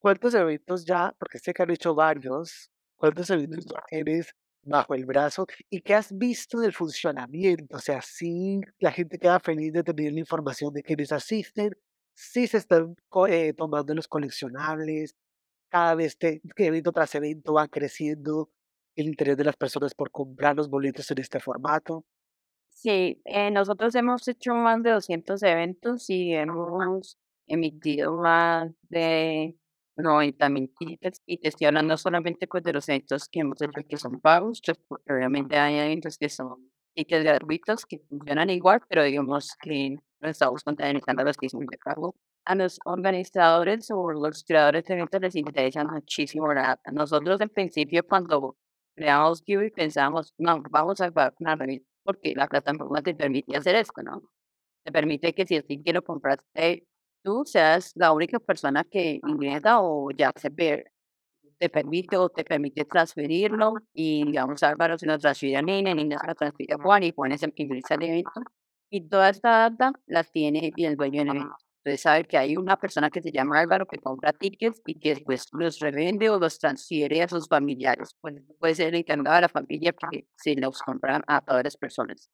¿Cuántos 0.00 0.34
eventos 0.34 0.84
ya, 0.84 1.14
porque 1.18 1.38
sé 1.38 1.52
que 1.52 1.62
han 1.62 1.70
hecho 1.70 1.94
varios, 1.94 2.70
cuántos 2.96 3.28
eventos 3.30 3.66
tienes 3.88 4.34
bajo 4.66 4.94
el 4.94 5.06
brazo 5.06 5.46
y 5.70 5.80
qué 5.82 5.94
has 5.94 6.16
visto 6.16 6.60
del 6.60 6.72
funcionamiento? 6.72 7.76
O 7.76 7.80
sea, 7.80 8.00
si 8.02 8.60
la 8.78 8.92
gente 8.92 9.18
queda 9.18 9.40
feliz 9.40 9.72
de 9.72 9.82
tener 9.82 10.12
la 10.12 10.20
información 10.20 10.72
de 10.74 10.82
quienes 10.82 11.12
asisten, 11.12 11.76
si 12.14 12.46
se 12.46 12.58
están 12.58 12.96
eh, 13.28 13.52
tomando 13.54 13.94
los 13.94 14.08
coleccionables, 14.08 15.16
cada 15.68 15.94
vez 15.94 16.16
que 16.16 16.40
evento 16.56 16.92
tras 16.92 17.14
evento 17.14 17.54
va 17.54 17.68
creciendo 17.68 18.50
el 18.96 19.06
interés 19.06 19.36
de 19.36 19.44
las 19.44 19.56
personas 19.56 19.94
por 19.94 20.10
comprar 20.10 20.56
los 20.56 20.68
boletos 20.70 21.10
en 21.10 21.18
este 21.18 21.40
formato. 21.40 22.04
Sí, 22.70 23.20
eh, 23.24 23.50
nosotros 23.50 23.94
hemos 23.94 24.26
hecho 24.28 24.54
más 24.54 24.82
de 24.82 24.90
200 24.90 25.42
eventos 25.42 26.10
y 26.10 26.34
hemos 26.34 27.18
emitido 27.46 28.14
más 28.16 28.72
de 28.88 29.56
90 29.96 30.48
mil 30.48 30.72
tickets 30.78 31.20
y 31.26 31.38
te 31.38 31.48
estoy 31.48 31.66
hablando 31.66 31.96
solamente 31.96 32.46
pues, 32.46 32.64
de 32.64 32.72
los 32.72 32.88
eventos 32.88 33.28
que 33.28 33.40
hemos 33.40 33.60
hecho 33.62 33.80
que 33.88 33.96
son 33.96 34.20
pagos, 34.20 34.60
pues, 34.88 35.00
obviamente 35.08 35.56
hay 35.58 35.76
eventos 35.78 36.18
que 36.18 36.28
son 36.28 36.70
tickets 36.94 37.24
gratuitos 37.24 37.86
que 37.86 37.98
funcionan 38.08 38.50
igual, 38.50 38.80
pero 38.88 39.02
digamos 39.04 39.56
que 39.60 39.96
no 40.20 40.28
estamos 40.28 40.62
contabilizando 40.64 41.24
los 41.24 41.36
que 41.36 41.48
son 41.48 41.66
de 41.66 41.78
pago. 41.78 42.14
A 42.46 42.54
los 42.54 42.78
organizadores 42.84 43.90
o 43.90 44.10
los 44.12 44.44
creadores 44.44 44.84
de 44.84 44.94
eventos 44.94 45.20
les 45.20 45.36
interesa 45.36 45.84
muchísimo 45.84 46.52
la 46.52 46.78
Nosotros 46.92 47.40
en 47.40 47.48
principio 47.48 48.04
cuando 48.06 48.56
creamos 48.94 49.42
Kiwi 49.42 49.70
pensamos, 49.70 50.34
no, 50.38 50.62
vamos 50.70 51.00
a 51.00 51.10
pagar 51.10 51.34
una 51.40 51.56
revista 51.56 51.88
porque 52.04 52.34
la 52.34 52.46
plataforma 52.48 53.02
te 53.02 53.14
permite 53.14 53.56
hacer 53.56 53.76
esto, 53.76 54.02
¿no? 54.02 54.22
Te 54.84 54.92
permite 54.92 55.34
que 55.34 55.46
si 55.46 55.56
así 55.56 55.82
quiero 55.82 56.02
comprar, 56.04 56.40
tú 57.24 57.44
seas 57.46 57.92
la 57.96 58.12
única 58.12 58.38
persona 58.38 58.84
que 58.84 59.20
ingresa 59.26 59.80
o 59.80 60.10
ya 60.12 60.32
se 60.36 60.50
ve, 60.50 60.84
te 61.58 61.68
permite 61.70 62.16
o 62.16 62.28
te 62.28 62.44
permite 62.44 62.84
transferirlo 62.84 63.74
y 63.94 64.24
digamos 64.26 64.62
Álvaro 64.62 64.98
se 64.98 65.06
lo 65.06 65.18
transfiere 65.18 65.56
a 65.56 65.62
Nina, 65.62 65.94
Nina 65.94 66.18
se 66.20 66.26
lo 66.28 66.34
transfiere 66.34 66.74
a 66.74 66.78
Juan 66.78 67.02
y 67.04 67.12
Juan 67.12 67.32
es 67.32 67.42
el 67.42 67.54
que 67.54 67.64
ingresa 67.64 67.94
el 67.94 68.02
evento 68.04 68.40
y 68.90 69.08
toda 69.08 69.30
esta 69.30 69.70
data 69.70 69.92
las 70.06 70.30
tiene 70.30 70.72
el 70.76 70.96
dueño 70.96 71.20
del 71.24 71.36
evento. 71.36 71.56
Entonces 71.84 72.00
sabe 72.02 72.24
que 72.24 72.38
hay 72.38 72.56
una 72.56 72.78
persona 72.78 73.10
que 73.10 73.20
se 73.20 73.30
llama 73.32 73.60
Álvaro 73.60 73.86
que 73.86 73.98
compra 73.98 74.32
tickets 74.32 74.80
y 74.86 74.98
que 74.98 75.10
después 75.10 75.48
los 75.52 75.80
revende 75.80 76.30
o 76.30 76.38
los 76.38 76.58
transfiere 76.58 77.22
a 77.22 77.28
sus 77.28 77.46
familiares. 77.48 78.16
Pues 78.20 78.36
puede 78.58 78.74
ser 78.74 78.88
el 78.88 78.96
encargado 78.96 79.36
de 79.36 79.42
la 79.42 79.48
familia 79.48 79.92
porque 79.92 80.26
se 80.36 80.54
los 80.56 80.80
compran 80.82 81.22
a 81.26 81.42
todas 81.42 81.64
las 81.64 81.76
personas. 81.76 82.30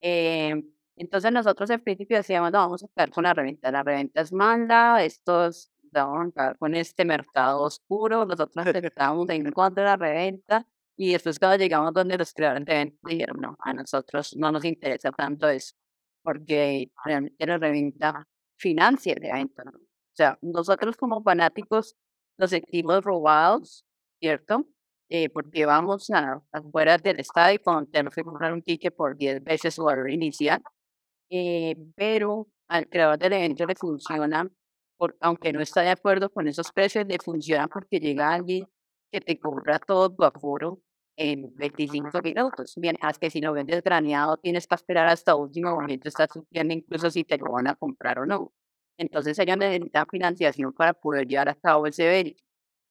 Eh, 0.00 0.62
entonces 0.98 1.32
nosotros 1.32 1.70
al 1.70 1.80
principio 1.80 2.16
decíamos, 2.16 2.52
no, 2.52 2.58
vamos 2.58 2.84
a 2.84 2.88
quedar 2.88 3.10
con 3.10 3.24
la 3.24 3.34
reventa. 3.34 3.70
La 3.70 3.82
reventa 3.82 4.20
es 4.20 4.32
mala, 4.32 5.04
estos 5.04 5.70
vamos 5.92 6.28
a 6.28 6.32
quedar 6.32 6.58
con 6.58 6.74
este 6.74 7.04
mercado 7.04 7.62
oscuro. 7.62 8.24
Nosotros 8.26 8.66
estábamos 8.66 9.28
en 9.30 9.52
contra 9.52 9.82
de 9.84 9.88
la 9.90 9.96
reventa 9.96 10.66
y 10.96 11.12
después 11.12 11.38
cuando 11.38 11.56
llegamos 11.56 11.92
donde 11.94 12.18
los 12.18 12.32
creadores 12.32 12.66
de 12.66 12.72
eventos 12.72 13.00
dijeron, 13.04 13.40
no, 13.40 13.56
a 13.60 13.72
nosotros 13.72 14.36
no 14.36 14.52
nos 14.52 14.64
interesa 14.64 15.12
tanto 15.12 15.48
eso 15.48 15.74
porque 16.22 16.90
realmente 17.04 17.46
la 17.46 17.58
reventa 17.58 18.26
financia 18.56 19.14
el 19.14 19.24
evento. 19.24 19.62
¿no? 19.64 19.70
O 19.70 20.14
sea, 20.14 20.38
nosotros 20.42 20.96
como 20.96 21.22
fanáticos 21.22 21.96
nos 22.36 22.50
sentimos 22.50 23.02
robados, 23.04 23.84
¿cierto? 24.20 24.66
Eh, 25.08 25.30
porque 25.30 25.64
vamos 25.64 26.10
a, 26.10 26.42
afuera 26.52 26.98
del 26.98 27.20
estadio 27.20 27.60
cuando 27.62 27.90
tenemos 27.90 28.14
que 28.14 28.22
comprar 28.22 28.52
un 28.52 28.62
ticket 28.62 28.94
por 28.94 29.16
10 29.16 29.42
veces 29.42 29.74
su 29.74 29.84
valor 29.84 30.10
inicial, 30.10 30.62
eh, 31.30 31.76
pero 31.96 32.48
al 32.68 32.88
creador 32.88 33.18
del 33.18 33.32
evento 33.34 33.66
le 33.66 33.74
funciona, 33.74 34.48
por, 34.96 35.16
aunque 35.20 35.52
no 35.52 35.60
está 35.60 35.82
de 35.82 35.90
acuerdo 35.90 36.30
con 36.30 36.48
esos 36.48 36.72
precios, 36.72 37.06
le 37.06 37.18
funciona 37.18 37.68
porque 37.68 38.00
llega 38.00 38.32
alguien 38.32 38.66
que 39.12 39.20
te 39.20 39.38
compra 39.38 39.78
todo 39.78 40.10
tu 40.14 40.24
aforo 40.24 40.80
en 41.16 41.54
25 41.56 42.20
minutos. 42.22 42.74
Mientras 42.78 43.18
que 43.18 43.30
si 43.30 43.40
lo 43.40 43.52
vendes 43.52 43.82
graneado, 43.82 44.36
tienes 44.38 44.66
que 44.66 44.74
esperar 44.74 45.08
hasta 45.08 45.34
último 45.34 45.72
momento, 45.72 46.08
estás 46.08 46.30
sufriendo 46.32 46.74
incluso 46.74 47.10
si 47.10 47.24
te 47.24 47.38
lo 47.38 47.52
van 47.52 47.68
a 47.68 47.74
comprar 47.76 48.18
o 48.20 48.26
no. 48.26 48.52
Entonces 48.98 49.38
ellos 49.38 49.56
necesitan 49.58 50.06
financiación 50.10 50.72
para 50.72 50.92
poder 50.94 51.26
llevar 51.26 51.48
a 51.50 51.54
cabo 51.54 51.86
ese 51.86 52.06
evento. 52.06 52.42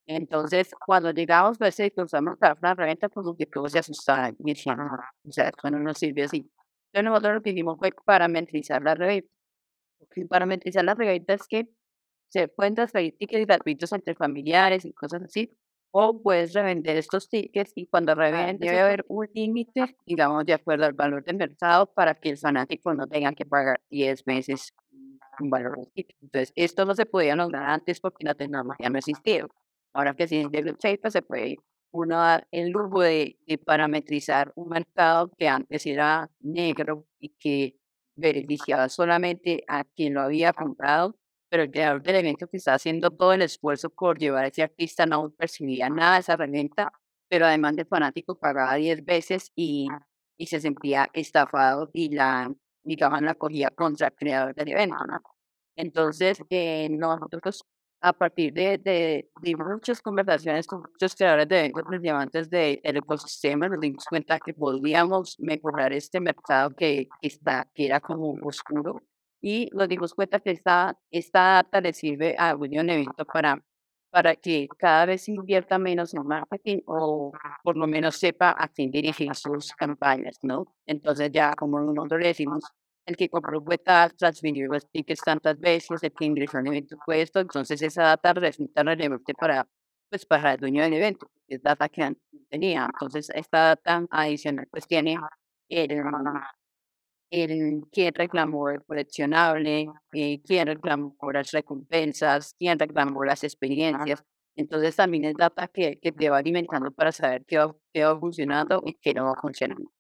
Entonces, 0.08 0.72
cuando 0.86 1.12
llegamos 1.12 1.62
a 1.62 1.68
ese 1.68 1.92
cruzamos 1.92 2.38
para 2.38 2.56
una 2.62 2.76
reventa, 2.76 3.10
pues 3.10 3.26
los 3.26 3.38
todos 3.52 3.72
se 3.74 3.80
asustaban 3.80 4.36
y 4.40 4.54
decían, 4.54 4.80
o 4.82 5.32
sea, 5.32 5.50
eso 5.50 5.72
no 5.72 5.80
nos 5.80 5.98
sirve 5.98 6.24
así. 6.24 6.50
Entonces 6.98 7.12
nosotros 7.12 7.36
lo 7.36 7.42
que 7.44 7.52
hicimos 7.52 7.78
fue 7.78 7.92
parametrizar 8.06 8.82
la 8.82 8.96
reventa. 8.96 9.30
Y 10.16 10.26
parametrizar 10.26 10.84
la 10.84 10.96
reventa 10.96 11.34
es 11.34 11.48
que 11.48 11.70
se 12.30 12.48
pueden 12.48 12.76
transferir 12.76 13.16
tickets 13.18 13.46
gratuitos 13.46 13.92
entre 13.94 14.16
familiares 14.16 14.84
y 14.84 14.94
cosas 14.94 15.24
así, 15.24 15.52
o 15.92 16.22
puedes 16.22 16.54
revender 16.54 16.98
estos 16.98 17.30
tickets 17.30 17.72
y 17.76 17.88
cuando 17.88 18.16
revenden 18.16 18.58
debe 18.58 18.80
haber 18.80 19.06
un 19.08 19.30
límite, 19.34 19.96
digamos, 20.06 20.46
de 20.46 20.54
acuerdo 20.54 20.86
al 20.86 20.94
valor 20.94 21.24
del 21.24 21.38
mercado 21.38 21.92
para 21.94 22.16
que 22.16 22.30
el 22.30 22.38
fanático 22.38 22.94
no 22.94 23.08
tenga 23.08 23.32
que 23.34 23.46
pagar 23.46 23.80
10 23.90 24.26
meses 24.26 24.74
un 25.40 25.50
valor 25.52 25.78
de 25.78 25.86
ticket. 25.94 26.18
Entonces, 26.22 26.52
esto 26.56 26.86
no 26.86 26.96
se 26.96 27.06
podía 27.06 27.36
lograr 27.36 27.70
antes 27.70 28.00
porque 28.00 28.26
la 28.26 28.34
tecnología 28.34 28.90
no 28.90 28.98
existía. 28.98 29.46
Ahora 29.94 30.16
que 30.16 30.28
sí 30.28 30.48
el 30.52 30.78
pues 31.02 31.14
se 31.14 31.22
puede 31.22 31.58
uno 32.02 32.18
dar 32.18 32.48
el 32.52 32.70
lujo 32.70 33.02
de, 33.02 33.38
de 33.48 33.58
parametrizar 33.58 34.52
un 34.56 34.70
mercado 34.70 35.32
que 35.38 35.48
antes 35.48 35.86
era 35.86 36.30
negro 36.40 37.06
y 37.20 37.30
que 37.40 37.78
beneficiaba 38.16 38.90
solamente 38.90 39.64
a 39.68 39.84
quien 39.84 40.14
lo 40.16 40.22
había 40.22 40.54
comprado 40.54 41.16
pero 41.50 41.64
el 41.64 41.72
creador 41.72 42.04
del 42.04 42.16
evento 42.16 42.48
que 42.48 42.58
está 42.58 42.74
haciendo 42.74 43.12
todo 43.12 43.34
el 43.34 43.42
esfuerzo 43.42 43.90
por 43.90 44.18
llevar 44.18 44.46
a 44.46 44.48
ese 44.48 44.64
artista 44.64 45.06
no 45.06 45.30
percibía 45.32 45.90
nada 45.90 46.16
de 46.16 46.20
esa 46.22 46.36
reventa, 46.36 46.92
pero 47.30 47.46
además 47.46 47.78
el 47.78 47.86
fanático 47.86 48.38
pagaba 48.38 48.76
10 48.76 49.06
veces 49.06 49.52
y, 49.56 49.88
y 50.38 50.48
se 50.48 50.60
sentía 50.60 51.10
estafado 51.14 51.90
y 51.94 52.14
la, 52.16 52.54
digamos, 52.84 53.22
la 53.22 53.36
cogía 53.36 53.70
contra 53.70 54.08
el 54.08 54.16
creador 54.16 54.56
del 54.56 54.70
evento, 54.70 54.98
¿no? 55.08 55.22
Entonces, 55.76 56.42
eh, 56.50 56.90
nosotros 56.90 57.64
a 58.02 58.14
partir 58.14 58.54
de, 58.54 58.78
de, 58.78 59.30
de, 59.42 59.56
muchas 59.56 60.02
conversaciones 60.02 60.68
con 60.68 60.82
muchos 60.82 61.16
creadores 61.16 61.48
de 61.48 61.60
eventos 61.60 61.84
relevantes 61.90 62.50
del 62.50 62.80
ecosistema, 62.84 63.68
nos 63.68 63.80
dimos 63.80 64.06
cuenta 64.06 64.40
que 64.40 64.54
podíamos 64.54 65.36
mejorar 65.40 65.94
este 65.94 66.20
mercado 66.20 66.70
que, 66.76 67.08
está, 67.22 67.68
que 67.74 67.88
era 67.88 68.00
como 68.00 68.36
oscuro 68.44 69.02
y 69.42 69.70
nos 69.74 69.88
dimos 69.88 70.14
cuenta 70.14 70.40
que 70.40 70.52
esta, 70.52 70.98
esta 71.12 71.40
data 71.42 71.82
le 71.82 71.94
sirve 71.94 72.36
a 72.38 72.56
Unión 72.56 72.90
Evento 72.90 73.26
para, 73.26 73.64
para 74.10 74.36
que 74.36 74.68
cada 74.78 75.06
vez 75.06 75.28
invierta 75.28 75.78
menos 75.80 76.14
en 76.14 76.26
marketing 76.26 76.80
o 76.86 77.32
por 77.64 77.78
lo 77.78 77.88
menos 77.88 78.18
sepa 78.18 78.56
a 78.58 78.68
quién 78.68 78.92
dirigir 78.92 79.34
sus 79.36 79.72
campañas, 79.74 80.40
¿no? 80.44 80.66
Entonces 80.86 81.32
ya 81.32 81.54
como 81.56 81.80
nosotros 81.80 82.22
le 82.22 82.28
decimos, 82.28 82.64
el 83.08 83.18
que 83.18 83.30
compró 83.30 83.64
cuenta 83.64 84.10
transmitir 84.10 84.68
los 84.70 84.88
tickets 84.92 85.22
tantas 85.24 85.60
veces, 85.60 86.04
el 86.04 86.14
que 86.14 86.26
ingresó 86.26 86.60
en 86.60 86.68
evento 86.68 86.98
fue 87.06 87.22
esto, 87.22 87.40
entonces 87.40 87.82
esa 87.82 88.04
data 88.04 88.34
resulta 88.34 88.84
relevante 88.84 89.34
para, 89.34 89.68
pues, 90.10 90.26
para 90.26 90.54
el 90.54 90.60
dueño 90.60 90.84
del 90.84 90.94
evento, 90.96 91.32
es 91.48 91.62
data 91.64 91.90
que 91.90 92.16
tenía. 92.50 92.86
Entonces 92.94 93.30
esta 93.34 93.60
data 93.76 94.06
adicional 94.12 94.68
pues 94.72 94.88
tiene 94.88 95.18
el, 95.70 95.92
el 97.32 97.82
quién 97.92 98.14
reclamó 98.14 98.70
el 98.70 98.84
coleccionable, 98.86 99.88
eh, 100.14 100.42
quién 100.44 100.68
reclamó 100.68 101.16
las 101.34 101.52
recompensas, 101.52 102.56
quién 102.58 102.80
reclamó 102.80 103.24
las 103.24 103.44
experiencias. 103.44 104.24
Entonces 104.56 104.96
también 104.96 105.26
es 105.26 105.36
data 105.36 105.68
que, 105.68 106.00
que 106.00 106.12
te 106.12 106.30
va 106.30 106.38
alimentando 106.40 106.92
para 106.92 107.12
saber 107.12 107.46
qué 107.46 107.58
va, 107.60 107.76
qué 107.94 108.04
va 108.06 108.20
funcionando 108.20 108.82
y 108.86 108.94
qué 108.96 109.14
no 109.14 109.26
va 109.26 109.36
funcionando. 109.42 109.92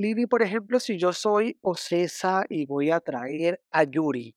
Lili, 0.00 0.26
por 0.26 0.42
ejemplo, 0.42 0.80
si 0.80 0.96
yo 0.98 1.12
soy 1.12 1.58
Ocesa 1.60 2.44
y 2.48 2.64
voy 2.64 2.90
a 2.90 3.00
traer 3.00 3.60
a 3.70 3.84
Yuri, 3.84 4.34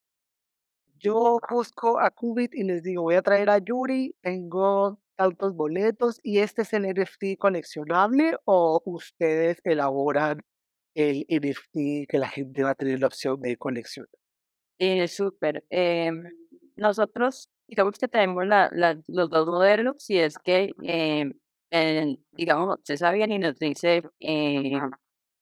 yo 1.00 1.40
busco 1.50 2.00
a 2.00 2.12
Qubit 2.12 2.54
y 2.54 2.64
les 2.64 2.84
digo, 2.84 3.04
voy 3.04 3.16
a 3.16 3.22
traer 3.22 3.50
a 3.50 3.60
Yuri, 3.60 4.14
tengo 4.22 5.00
tantos 5.16 5.56
boletos 5.56 6.20
y 6.24 6.40
este 6.40 6.64
es 6.64 6.74
el 6.74 6.86
NFT 6.86 7.38
coleccionable 7.38 8.36
o 8.46 8.82
ustedes 8.86 9.62
elaboran 9.64 10.42
el 10.96 11.26
NFT 11.30 12.06
que 12.10 12.18
la 12.18 12.28
gente 12.28 12.64
va 12.64 12.72
a 12.72 12.76
tener 12.76 13.00
la 13.00 13.08
opción 13.08 13.40
de 13.42 13.56
coleccionar. 13.58 14.10
Eh, 14.80 15.08
súper. 15.08 15.64
em, 15.70 16.24
nosotros, 16.76 17.50
digamos 17.68 17.98
que 17.98 18.08
tenemos 18.10 18.46
la, 18.46 18.70
la- 18.74 19.00
los 19.08 19.30
dos 19.30 19.48
modelos, 19.48 19.96
si 20.00 20.20
es 20.20 20.38
que, 20.40 20.72
el- 21.72 22.20
digamos, 22.32 22.80
se 22.84 22.98
sabe 22.98 23.24
y 23.24 23.40
nos 23.40 23.58
dice, 23.60 24.04
eh, 24.20 24.74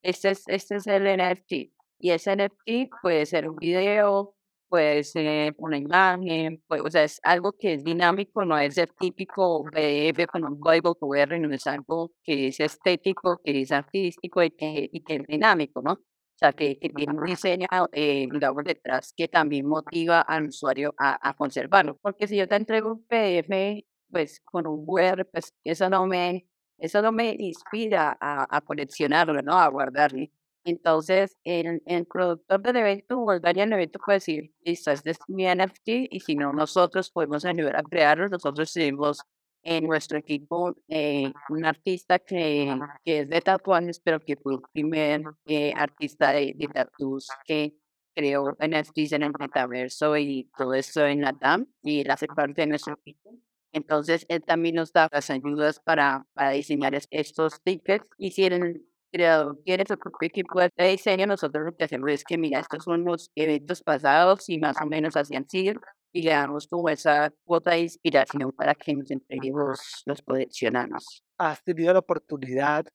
este 0.04 0.30
es, 0.32 0.44
este 0.48 0.76
es 0.78 0.88
el 0.88 1.04
NFT. 1.08 1.72
Y 2.00 2.12
ese 2.12 2.32
NFT 2.34 2.90
puede 3.02 3.26
ser 3.26 3.50
un 3.50 3.56
video, 3.58 4.36
puede 4.70 5.04
ser 5.04 5.54
una 5.58 5.78
imagen, 5.78 6.64
puede- 6.68 6.82
o 6.84 6.90
sea, 6.90 7.04
es 7.04 7.20
algo 7.24 7.52
que 7.54 7.74
es 7.74 7.84
dinámico, 7.84 8.44
no 8.46 8.58
es 8.58 8.78
el 8.78 8.90
típico 9.00 9.64
PDF 9.72 10.28
con 10.28 10.44
un 10.46 10.60
Bible 10.62 10.94
QR, 11.00 11.40
no 11.40 11.54
es 11.54 11.68
algo 11.68 12.12
que 12.24 12.48
es 12.48 12.60
estético, 12.60 13.40
que 13.44 13.62
es 13.62 13.72
artístico 13.72 14.42
y 14.44 14.52
que, 14.52 14.90
y 14.92 15.02
que 15.04 15.16
es 15.18 15.28
dinámico, 15.28 15.82
¿no? 15.82 15.94
O 15.94 16.00
sea, 16.42 16.54
que, 16.54 16.80
que 16.80 16.90
tiene 16.90 17.14
un 17.14 17.24
diseño, 17.26 17.68
eh, 17.92 18.28
digamos, 18.32 18.64
detrás 18.64 19.14
que 19.16 19.28
también 19.28 19.68
motiva 19.68 20.22
al 20.22 20.48
usuario 20.48 20.94
a, 20.98 21.30
a 21.30 21.34
conservarlo. 21.36 21.98
Porque 22.02 22.28
si 22.28 22.36
yo 22.38 22.48
te 22.48 22.56
entrego 22.56 22.94
un 22.94 23.06
PDF, 23.06 23.86
pues 24.10 24.42
con 24.44 24.66
un 24.68 24.84
Word, 24.88 25.28
pues 25.32 25.54
eso 25.64 25.88
no 25.90 26.08
me, 26.08 26.48
eso 26.82 27.02
no 27.02 27.12
me 27.12 27.36
inspira 27.40 28.18
a, 28.20 28.48
a 28.58 28.62
coleccionarlo, 28.62 29.42
¿no? 29.42 29.58
A 29.58 29.68
guardarlo. 29.70 30.26
Entonces, 30.64 31.38
el, 31.44 31.82
el 31.86 32.06
productor 32.06 32.62
del 32.62 32.78
evento 32.78 33.20
o 33.20 33.32
el 33.32 33.42
del 33.42 33.74
evento 33.74 34.00
puede 34.04 34.18
decir, 34.18 34.54
listo, 34.64 34.92
este 34.92 35.12
es 35.12 35.20
mi 35.28 35.46
NFT 35.46 35.88
y 36.10 36.20
si 36.20 36.36
no, 36.36 36.54
nosotros 36.54 37.10
podemos 37.12 37.46
ayudar 37.46 37.78
a 37.78 37.84
crearlo. 37.84 38.30
Nosotros 38.30 38.72
tenemos 38.74 39.22
en 39.64 39.86
nuestro 39.86 40.18
equipo 40.18 40.76
eh, 40.88 41.32
un 41.50 41.66
artista 41.66 42.20
que, 42.20 42.76
que 43.04 43.20
es 43.22 43.30
de 43.30 43.42
tatuajes, 43.42 44.00
pero 44.00 44.20
que 44.20 44.36
fue 44.38 44.56
el 44.56 44.62
primer 44.72 45.24
eh, 45.46 45.74
artista 45.76 46.32
de, 46.32 46.54
de 46.56 46.68
tatuajes 46.68 47.30
que 47.46 47.76
creó 48.16 48.56
NFTs 48.60 49.14
en 49.14 49.24
el 49.24 49.34
metaverso 49.40 50.18
y 50.18 50.50
todo 50.58 50.74
eso 50.74 51.06
en 51.06 51.22
la 51.22 51.32
DAM 51.32 51.68
y 51.84 52.02
él 52.02 52.12
hace 52.12 52.28
parte 52.28 52.62
de 52.62 52.68
nuestro 52.68 52.94
equipo. 52.94 53.36
Entonces, 53.74 54.26
él 54.30 54.44
también 54.44 54.76
nos 54.76 54.92
da 54.94 55.08
las 55.12 55.30
ayudas 55.30 55.80
para, 55.80 56.26
para 56.34 56.52
diseñar 56.52 56.96
es- 56.96 57.08
estos 57.12 57.62
tickets. 57.64 58.06
Y 58.18 58.32
si 58.32 58.46
el 58.46 58.86
creador 59.12 59.60
tiene 59.66 59.86
su 59.88 59.98
propio 59.98 60.28
equipo 60.28 60.60
de 60.60 60.70
diseño, 60.90 61.28
nosotros 61.28 61.66
lo 61.66 61.76
que 61.76 61.84
hacemos 61.86 62.12
es 62.12 62.24
que, 62.24 62.38
mira, 62.38 62.60
estos 62.60 62.84
son 62.84 63.04
los 63.04 63.30
eventos 63.36 63.82
pasados 63.82 64.50
y 64.50 64.58
más 64.60 64.78
o 64.82 64.86
menos 64.86 65.16
así 65.16 65.36
han 65.36 65.48
sido 65.50 65.80
y 66.14 66.24
le 66.24 66.32
damos 66.32 66.68
como 66.68 66.90
esa 66.90 67.34
cuota 67.44 67.72
de 67.72 67.82
inspiración 67.82 68.52
para 68.52 68.76
que 68.76 68.94
nos 68.96 69.10
entreguemos 69.12 70.04
los, 70.06 70.22
coleccionables. 70.22 71.24
¿Has 71.38 71.64
tenido 71.64 71.94
la 71.94 72.00
oportunidad, 72.00 72.86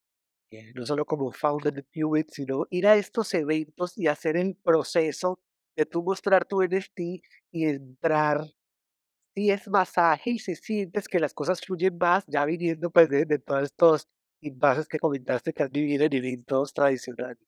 eh, 0.50 0.72
no 0.74 0.86
solo 0.86 1.04
como 1.04 1.32
founder 1.32 1.72
de 1.72 1.84
Qubit, 1.84 2.30
sino 2.30 2.66
ir 2.70 2.86
a 2.86 2.96
estos 2.96 3.32
eventos 3.34 3.96
y 3.96 4.06
hacer 4.06 4.36
el 4.36 4.56
proceso 4.56 5.40
de 5.76 5.86
tú 5.86 6.02
mostrar 6.02 6.44
tu 6.44 6.62
NFT 6.62 7.22
y 7.50 7.66
entrar? 7.66 8.44
Si 9.36 9.50
es 9.50 9.68
más 9.68 9.96
ágil, 9.98 10.40
si 10.40 10.56
sientes 10.56 11.06
que 11.06 11.20
las 11.20 11.32
cosas 11.32 11.60
fluyen 11.60 11.96
más, 11.96 12.24
ya 12.26 12.44
viniendo 12.44 12.90
pues 12.90 13.08
de, 13.08 13.24
de 13.24 13.38
todos 13.38 13.62
estos 13.64 14.08
impases 14.40 14.88
que 14.88 14.98
comentaste 14.98 15.52
que 15.52 15.62
has 15.62 15.70
vivido 15.70 16.04
en 16.06 16.12
eventos 16.14 16.72
tradicionales. 16.72 17.38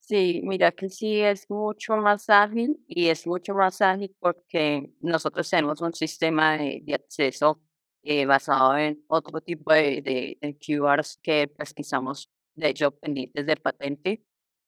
Sí, 0.00 0.42
mira 0.44 0.70
que 0.72 0.90
sí 0.90 1.20
es 1.22 1.48
mucho 1.48 1.96
más 1.96 2.28
ágil 2.28 2.78
y 2.86 3.08
es 3.08 3.26
mucho 3.26 3.54
más 3.54 3.80
ágil 3.80 4.14
porque 4.20 4.90
nosotros 5.00 5.48
tenemos 5.48 5.80
un 5.80 5.94
sistema 5.94 6.58
de, 6.58 6.80
de 6.82 6.94
acceso 6.94 7.62
eh, 8.02 8.26
basado 8.26 8.76
en 8.76 9.02
otro 9.08 9.40
tipo 9.40 9.72
de, 9.72 10.02
de, 10.02 10.36
de 10.42 10.58
QRs 10.58 11.18
que 11.22 11.48
pesquisamos, 11.48 12.30
de 12.54 12.68
hecho, 12.68 12.90
pendientes 12.90 13.46
de 13.46 13.56
patente 13.56 14.22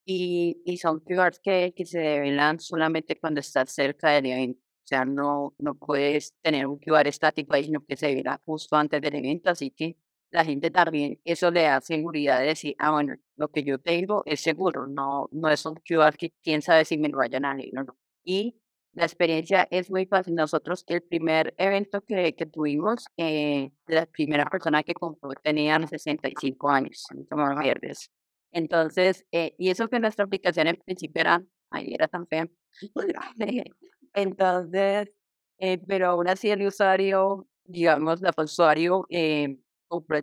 y, 0.06 0.62
y 0.64 0.78
son 0.78 1.00
QRs 1.00 1.38
que, 1.40 1.74
que 1.76 1.84
se 1.84 1.98
develan 1.98 2.58
solamente 2.58 3.18
cuando 3.20 3.40
estás 3.40 3.70
cerca 3.72 4.10
del 4.12 4.26
evento. 4.26 4.65
O 4.86 4.88
sea, 4.88 5.04
no, 5.04 5.52
no 5.58 5.74
puedes 5.74 6.34
tener 6.42 6.68
un 6.68 6.78
QR 6.78 7.08
estático 7.08 7.54
ahí, 7.54 7.64
sino 7.64 7.84
que 7.84 7.96
se 7.96 8.14
verá 8.14 8.40
justo 8.44 8.76
antes 8.76 9.02
del 9.02 9.16
evento, 9.16 9.50
así 9.50 9.72
que 9.72 9.96
la 10.30 10.44
gente 10.44 10.70
también, 10.70 11.18
eso 11.24 11.50
le 11.50 11.62
da 11.62 11.80
seguridad 11.80 12.38
de 12.38 12.46
decir, 12.46 12.76
ah, 12.78 12.92
bueno, 12.92 13.16
lo 13.36 13.48
que 13.48 13.64
yo 13.64 13.78
tengo 13.80 14.22
es 14.26 14.40
seguro, 14.40 14.86
no, 14.86 15.28
no 15.32 15.48
es 15.48 15.66
un 15.66 15.74
QR 15.74 16.16
que 16.16 16.32
quién 16.40 16.62
sabe 16.62 16.84
si 16.84 16.98
me 16.98 17.08
lo 17.08 17.18
vayan 17.18 17.44
a 17.44 17.54
leer 17.54 17.76
o 17.80 17.82
no. 17.82 17.96
Y 18.22 18.60
la 18.92 19.04
experiencia 19.06 19.66
es 19.72 19.90
muy 19.90 20.06
fácil. 20.06 20.34
Nosotros, 20.36 20.84
el 20.86 21.02
primer 21.02 21.52
evento 21.58 22.00
que, 22.02 22.34
que 22.36 22.46
tuvimos, 22.46 23.06
eh, 23.16 23.72
la 23.88 24.06
primera 24.06 24.46
persona 24.46 24.84
que 24.84 24.94
compró 24.94 25.30
tenía 25.42 25.84
65 25.84 26.70
años, 26.70 27.06
como 27.28 27.56
verdes. 27.56 28.10
Entonces, 28.52 29.26
eh, 29.32 29.54
y 29.58 29.70
eso 29.70 29.88
que 29.88 29.98
nuestra 30.00 30.24
aplicación 30.24 30.68
en 30.68 30.76
principio 30.76 31.20
era, 31.20 31.42
ay, 31.70 31.92
era 31.92 32.08
tan 32.08 32.26
fea. 32.28 32.48
Entonces, 34.16 35.10
eh, 35.58 35.78
pero 35.86 36.08
aún 36.08 36.28
así 36.28 36.50
el 36.50 36.66
usuario, 36.66 37.46
digamos, 37.64 38.22
el 38.22 38.32
usuario 38.44 39.06
eh, 39.10 39.58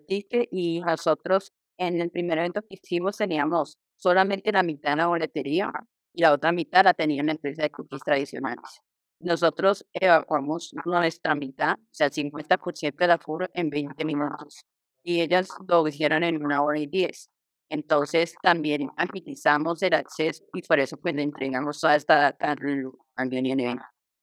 ticket 0.08 0.49
y 0.51 0.82
nosotros 0.82 1.53
en 1.77 2.01
el 2.01 2.10
primer 2.10 2.39
evento 2.39 2.62
que 2.63 2.75
hicimos 2.75 3.17
teníamos 3.17 3.77
solamente 3.95 4.51
la 4.51 4.63
mitad 4.63 4.91
de 4.91 4.95
la 4.97 5.08
boletería 5.08 5.71
y 6.12 6.21
la 6.23 6.34
otra 6.34 6.51
mitad 6.51 6.84
la 6.84 6.93
tenía 6.95 7.21
la 7.23 7.34
empresa 7.34 7.62
de 7.63 7.69
cookies 7.69 8.01
tradicionales. 8.03 8.82
Nosotros 9.19 9.86
evacuamos 9.93 10.73
nuestra 10.86 11.36
mitad, 11.36 11.75
o 11.75 11.88
sea, 11.91 12.08
el 12.08 12.13
50% 12.13 12.97
de 12.97 13.08
la 13.08 13.19
furo 13.19 13.47
en 13.53 13.69
20 13.69 14.06
minutos 14.06 14.65
y 15.03 15.21
ellas 15.21 15.49
lo 15.67 15.88
hicieron 15.88 16.23
en 16.23 16.43
una 16.43 16.63
hora 16.63 16.79
y 16.79 16.88
10. 16.88 17.29
Entonces 17.74 18.36
también 18.40 18.92
agilizamos 18.98 19.82
el 19.82 19.96
acceso 19.96 20.46
y 20.54 20.62
por 20.62 20.80
eso 20.80 20.96
pues 20.98 21.18
entregamos 21.18 21.82
toda 21.82 21.96
esta 21.96 22.16
data 22.16 22.52
al. 22.52 22.60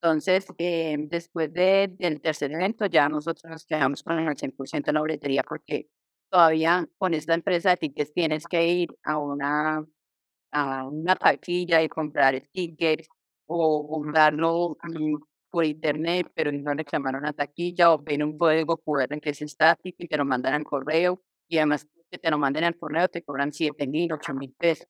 Entonces, 0.01 0.47
eh, 0.57 0.95
después 0.97 1.51
de, 1.53 1.89
del 1.99 2.21
tercer 2.21 2.53
evento, 2.53 2.85
ya 2.85 3.09
nosotros 3.09 3.43
nos 3.51 3.65
quedamos 3.65 4.03
con 4.03 4.17
el 4.19 4.37
100% 4.37 4.85
de 4.85 4.93
la 4.93 5.01
boletería 5.01 5.43
porque 5.43 5.89
todavía 6.29 6.87
con 6.97 7.13
esta 7.13 7.33
empresa 7.33 7.71
de 7.71 7.77
tickets 7.77 8.13
tienes 8.13 8.47
que 8.47 8.65
ir 8.65 8.97
a 9.03 9.17
una, 9.17 9.85
a 10.51 10.87
una 10.87 11.15
taquilla 11.17 11.83
y 11.83 11.89
comprar 11.89 12.35
el 12.35 12.47
o 13.47 13.87
comprarlo 13.89 14.77
mm, 14.81 15.15
por 15.49 15.65
internet, 15.65 16.31
pero 16.33 16.53
no 16.53 16.73
reclamar 16.73 17.17
una 17.17 17.33
taquilla 17.33 17.91
o 17.93 18.01
ver 18.01 18.23
un 18.23 18.37
código 18.37 18.77
QR 18.77 19.19
que 19.19 19.31
es 19.31 19.41
estático 19.41 19.97
y 19.99 20.07
te 20.07 20.15
lo 20.15 20.23
mandan 20.23 20.53
al 20.53 20.63
correo 20.63 21.21
y 21.49 21.57
además 21.57 21.85
que 22.11 22.19
te 22.19 22.29
lo 22.29 22.37
manden 22.37 22.65
al 22.65 22.77
correo 22.77 23.07
te 23.07 23.23
cobran 23.23 23.53
7 23.53 23.87
mil, 23.87 24.11
8 24.11 24.33
mil 24.33 24.53
pesos. 24.53 24.87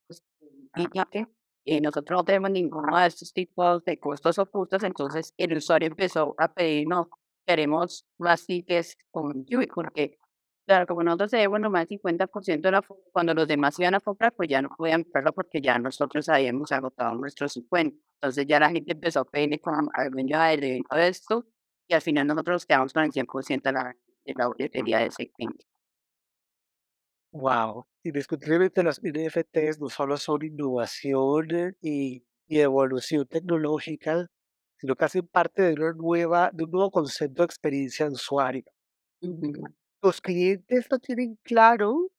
Que 1.12 1.28
y 1.64 1.80
nosotros 1.80 2.18
no 2.18 2.26
tenemos 2.26 2.52
ninguno 2.52 2.98
de 2.98 3.08
estos 3.08 3.34
tipos 3.34 3.84
de 3.86 4.00
costos 4.00 4.40
ocultos, 4.40 4.84
entonces 4.84 5.34
el 5.38 5.56
usuario 5.56 5.90
empezó 5.90 6.34
a 6.40 6.52
pedir, 6.52 6.88
no, 6.88 7.10
queremos 7.46 8.08
más 8.18 8.46
tickets 8.46 8.98
con 9.12 9.46
Yui, 9.46 9.68
porque 9.68 10.18
claro, 10.66 10.88
como 10.88 11.04
nosotros 11.04 11.32
tenemos 11.32 11.60
nomás 11.60 11.88
50% 11.88 12.62
de 12.62 12.72
la, 12.72 12.82
cuando 13.12 13.34
los 13.34 13.48
demás 13.48 13.78
iban 13.80 13.94
a 13.96 14.00
comprar, 14.00 14.34
pues 14.34 14.50
ya 14.50 14.62
no 14.62 14.70
podían 14.70 15.04
comprarlo 15.04 15.34
porque 15.34 15.62
ya 15.62 15.78
nosotros 15.78 16.30
habíamos 16.30 16.72
agotado 16.72 17.14
nuestros 17.16 17.54
50. 17.54 17.96
Entonces 18.16 18.46
ya 18.48 18.60
la 18.60 18.70
gente 18.70 18.94
empezó 18.94 19.20
a 19.22 19.26
pedir 19.26 19.60
con 19.62 19.90
dueño 20.12 20.40
del 20.42 20.64
evento 20.64 20.96
de 20.96 21.08
esto, 21.10 21.46
y 21.88 21.94
al 21.94 22.02
final 22.02 22.26
nosotros 22.26 22.56
nos 22.56 22.66
quedamos 22.66 22.94
con 22.94 23.04
el 23.04 23.12
100% 23.12 23.62
de 23.62 23.72
la, 23.72 23.96
de 24.26 24.34
la 24.36 24.48
boletería 24.48 25.00
de 25.00 25.08
ese 25.08 25.30
cliente. 25.30 25.71
Wow, 27.34 27.86
indiscutiblemente 28.04 28.84
los 28.84 29.00
NFTs 29.02 29.80
no 29.80 29.88
solo 29.90 30.18
son 30.18 30.44
innovación 30.44 31.48
y, 31.82 32.24
y 32.48 32.60
evolución 32.60 33.26
tecnológica, 33.26 34.28
sino 34.78 34.96
que 34.96 35.06
hacen 35.06 35.28
parte 35.28 35.62
de 35.62 35.74
una 35.74 35.94
nueva, 35.94 36.50
de 36.54 36.66
un 36.66 36.72
nuevo 36.72 36.92
concepto 36.92 37.44
de 37.44 37.46
experiencia 37.46 38.06
de 38.08 38.14
usuario. 38.14 38.64
¿Los 40.02 40.20
clientes 40.22 40.88
lo 40.92 41.00
tienen 41.00 41.38
claro 41.44 42.10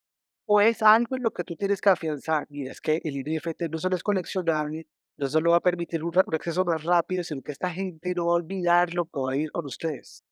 o 0.47 0.61
es 0.61 0.83
algo 0.83 1.17
en 1.17 1.23
lo 1.25 1.33
que 1.33 1.45
tú 1.45 1.57
tienes 1.57 1.81
que 1.81 1.91
afianzar? 1.91 2.47
Mira, 2.49 2.73
es 2.73 2.81
que 2.81 3.01
el 3.05 3.17
NFT 3.19 3.69
no 3.71 3.79
solo 3.79 3.97
es 3.97 4.03
coleccionable, 4.03 4.87
no 5.19 5.29
solo 5.29 5.51
va 5.53 5.59
a 5.59 5.61
permitir 5.61 6.03
un 6.05 6.13
acceso 6.17 6.65
más 6.65 6.85
rápido, 6.85 7.23
sino 7.25 7.43
que 7.43 7.53
esta 7.53 7.71
gente 7.71 8.15
no 8.15 8.27
va 8.27 8.33
a 8.33 8.37
olvidar 8.37 8.95
lo 8.95 9.05
que 9.07 9.21
va 9.21 9.33
a 9.33 9.37
ir 9.37 9.51
con 9.53 9.67
ustedes. 9.67 10.25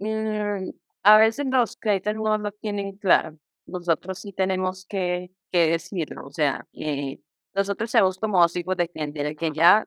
Mm, 0.00 0.70
a 1.02 1.18
veces 1.18 1.46
los 1.46 1.76
clientes 1.76 2.14
no 2.16 2.38
lo 2.38 2.50
tienen 2.52 2.96
claro. 2.96 3.38
Nosotros 3.68 4.18
sí 4.18 4.32
tenemos 4.32 4.86
que, 4.86 5.30
que 5.52 5.68
decirlo. 5.68 6.26
O 6.26 6.32
sea, 6.32 6.66
eh, 6.72 7.20
nosotros 7.54 7.90
somos 7.90 8.18
como 8.18 8.40
dos 8.40 8.52
tipos 8.52 8.76
de 8.76 8.88
cliente, 8.88 9.20
el 9.20 9.36
que 9.36 9.50
ya, 9.52 9.86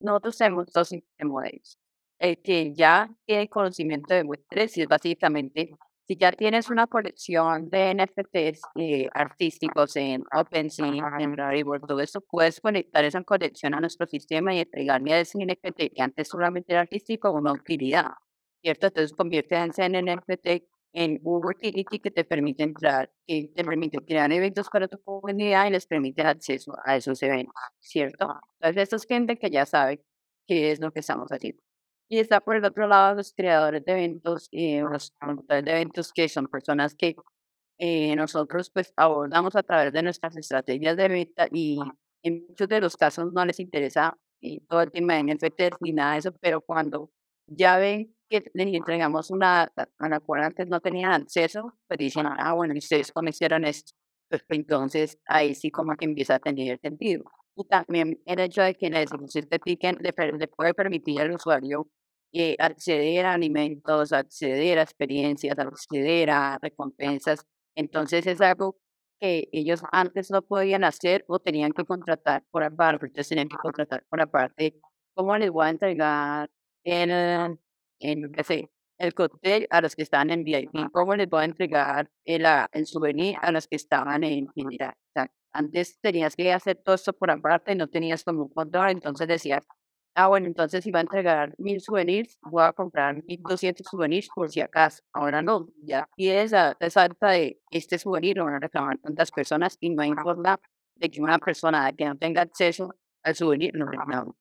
nosotros 0.00 0.38
tenemos 0.38 0.72
dos 0.72 0.88
tipos 0.88 1.10
de 1.18 1.24
modelos. 1.24 1.78
El 2.18 2.40
que 2.42 2.74
ya 2.74 3.10
tiene 3.26 3.48
conocimiento 3.48 4.14
de 4.14 4.24
Web3 4.24 4.76
y 4.76 4.82
es 4.82 4.88
básicamente, 4.88 5.70
si 6.06 6.16
ya 6.16 6.32
tienes 6.32 6.70
una 6.70 6.86
colección 6.86 7.70
de 7.70 7.94
NFTs 7.94 8.62
eh, 8.76 9.08
artísticos 9.14 9.96
en 9.96 10.24
OpenSea, 10.32 10.86
en 11.18 11.36
Rarible, 11.36 11.80
todo 11.80 12.00
eso, 12.00 12.20
puedes 12.20 12.60
conectar 12.60 13.04
esa 13.04 13.22
colección 13.24 13.74
a 13.74 13.80
nuestro 13.80 14.06
sistema 14.06 14.54
y 14.54 14.60
entregarme 14.60 15.14
a 15.14 15.20
ese 15.20 15.38
NFT 15.44 15.94
que 15.94 16.02
antes 16.02 16.28
solamente 16.28 16.72
era 16.72 16.82
artístico 16.82 17.30
una 17.32 17.52
utilidad, 17.52 18.12
¿cierto? 18.62 18.88
Entonces 18.88 19.16
convierte 19.16 19.56
ese 19.64 19.88
NFT 19.88 20.64
en 20.92 21.20
un 21.22 21.44
utility 21.46 22.00
que 22.00 22.10
te 22.10 22.24
permite 22.24 22.62
entrar, 22.64 23.12
que 23.26 23.50
te 23.54 23.64
permite 23.64 23.98
crear 24.04 24.32
eventos 24.32 24.68
para 24.70 24.88
tu 24.88 25.00
comunidad 25.02 25.66
y 25.66 25.70
les 25.70 25.86
permite 25.86 26.22
acceso 26.22 26.74
a 26.84 26.96
esos 26.96 27.22
eventos, 27.22 27.54
¿cierto? 27.80 28.40
Entonces, 28.60 28.82
esto 28.82 28.96
es 28.96 29.06
gente 29.06 29.36
que 29.36 29.50
ya 29.50 29.66
sabe 29.66 30.02
qué 30.46 30.72
es 30.72 30.80
lo 30.80 30.92
que 30.92 31.00
estamos 31.00 31.30
haciendo. 31.30 31.62
Y 32.08 32.18
está 32.18 32.40
por 32.40 32.56
el 32.56 32.64
otro 32.64 32.88
lado 32.88 33.14
los 33.14 33.32
creadores 33.32 33.84
de 33.84 33.92
eventos, 33.92 34.48
y 34.50 34.80
los 34.80 35.12
promotores 35.12 35.64
de 35.64 35.70
eventos 35.70 36.12
que 36.12 36.28
son 36.28 36.48
personas 36.48 36.94
que 36.96 37.14
eh, 37.78 38.14
nosotros 38.16 38.70
pues 38.70 38.92
abordamos 38.96 39.56
a 39.56 39.62
través 39.62 39.92
de 39.92 40.02
nuestras 40.02 40.36
estrategias 40.36 40.96
de 40.96 41.08
venta 41.08 41.48
y 41.50 41.78
en 42.22 42.46
muchos 42.48 42.68
de 42.68 42.80
los 42.80 42.96
casos 42.96 43.32
no 43.32 43.44
les 43.46 43.60
interesa 43.60 44.18
eh, 44.42 44.60
todo 44.68 44.82
el 44.82 44.90
tema 44.90 45.14
de 45.14 45.34
NFT 45.34 45.80
ni 45.80 45.92
nada 45.92 46.12
de 46.12 46.18
eso, 46.18 46.32
pero 46.40 46.60
cuando 46.60 47.10
ya 47.50 47.78
ven 47.78 48.14
que 48.28 48.44
les 48.54 48.74
entregamos 48.74 49.30
una 49.30 49.64
a 49.98 50.08
la 50.08 50.20
cual 50.20 50.44
antes 50.44 50.68
no 50.68 50.80
tenían 50.80 51.12
acceso, 51.12 51.74
pues 51.88 51.98
dicen, 51.98 52.26
ah, 52.26 52.52
bueno, 52.54 52.74
ustedes 52.76 53.12
cómo 53.12 53.28
hicieron 53.28 53.64
esto. 53.64 53.92
Entonces, 54.48 55.18
ahí 55.26 55.54
sí 55.54 55.70
como 55.70 55.96
que 55.96 56.04
empieza 56.06 56.36
a 56.36 56.38
tener 56.38 56.78
sentido. 56.80 57.24
Y 57.56 57.64
también 57.64 58.20
el 58.26 58.40
hecho 58.40 58.62
de 58.62 58.74
que 58.76 58.90
la 58.90 59.00
distribución 59.00 59.48
de 59.50 59.58
ticket 59.58 60.00
le, 60.00 60.12
le 60.38 60.48
puede 60.48 60.74
permitir 60.74 61.20
al 61.20 61.32
usuario 61.32 61.88
eh, 62.32 62.56
acceder 62.60 63.26
a 63.26 63.34
alimentos, 63.34 64.12
acceder 64.12 64.78
a 64.78 64.82
experiencias, 64.82 65.58
acceder 65.58 66.30
a 66.30 66.58
recompensas. 66.62 67.44
Entonces 67.74 68.26
es 68.26 68.40
algo 68.40 68.76
que 69.20 69.48
ellos 69.52 69.82
antes 69.92 70.30
no 70.30 70.42
podían 70.42 70.84
hacer 70.84 71.24
o 71.28 71.40
tenían 71.40 71.72
que 71.72 71.84
contratar 71.84 72.44
por 72.50 72.62
aparte, 72.62 73.06
entonces 73.06 73.28
tenían 73.28 73.48
que 73.48 73.56
contratar 73.56 74.04
por 74.08 74.20
aparte. 74.20 74.76
¿Cómo 75.14 75.36
les 75.38 75.50
voy 75.50 75.66
a 75.66 75.70
entregar 75.70 76.50
el, 76.84 77.58
en, 78.00 78.32
sé, 78.44 78.70
el 78.98 79.14
cóctel 79.14 79.66
a 79.70 79.80
los 79.80 79.96
que 79.96 80.02
están 80.02 80.30
en 80.30 80.44
VIP, 80.44 80.90
cómo 80.92 81.14
les 81.16 81.28
voy 81.28 81.42
a 81.42 81.44
entregar 81.46 82.10
el, 82.24 82.46
ah, 82.46 82.68
el 82.72 82.86
souvenir 82.86 83.36
a 83.40 83.50
los 83.52 83.66
que 83.66 83.76
estaban 83.76 84.24
en 84.24 84.48
general. 84.54 84.94
O 85.08 85.12
sea, 85.14 85.30
antes 85.52 85.98
tenías 86.00 86.36
que 86.36 86.52
hacer 86.52 86.76
todo 86.84 86.94
esto 86.94 87.12
por 87.12 87.30
aparte, 87.30 87.74
no 87.74 87.88
tenías 87.88 88.24
como 88.24 88.42
un 88.44 88.48
control, 88.50 88.90
entonces 88.90 89.26
decías, 89.26 89.66
ah, 90.14 90.28
bueno, 90.28 90.46
entonces 90.46 90.84
si 90.84 90.90
va 90.90 91.00
a 91.00 91.02
entregar 91.02 91.54
mil 91.58 91.80
souvenirs, 91.80 92.38
voy 92.42 92.62
a 92.62 92.72
comprar 92.72 93.22
mil 93.24 93.40
doscientos 93.42 93.86
souvenirs 93.90 94.28
por 94.34 94.50
si 94.50 94.60
acaso. 94.60 95.02
Ahora 95.12 95.42
no, 95.42 95.68
ya 95.82 96.06
pides 96.16 96.52
a 96.52 96.76
alta 96.96 97.30
de 97.30 97.60
este 97.70 97.98
souvenir, 97.98 98.36
lo 98.36 98.44
van 98.44 98.54
a 98.54 98.60
reclamar 98.60 98.98
tantas 98.98 99.30
personas 99.30 99.76
y 99.80 99.90
no 99.90 100.04
forma 100.22 100.60
de 100.96 101.10
que 101.10 101.22
una 101.22 101.38
persona 101.38 101.92
que 101.92 102.04
no 102.04 102.16
tenga 102.16 102.42
acceso 102.42 102.94
al 103.22 103.34
souvenir 103.34 103.74
lo 103.74 103.86
reclame. 103.86 104.32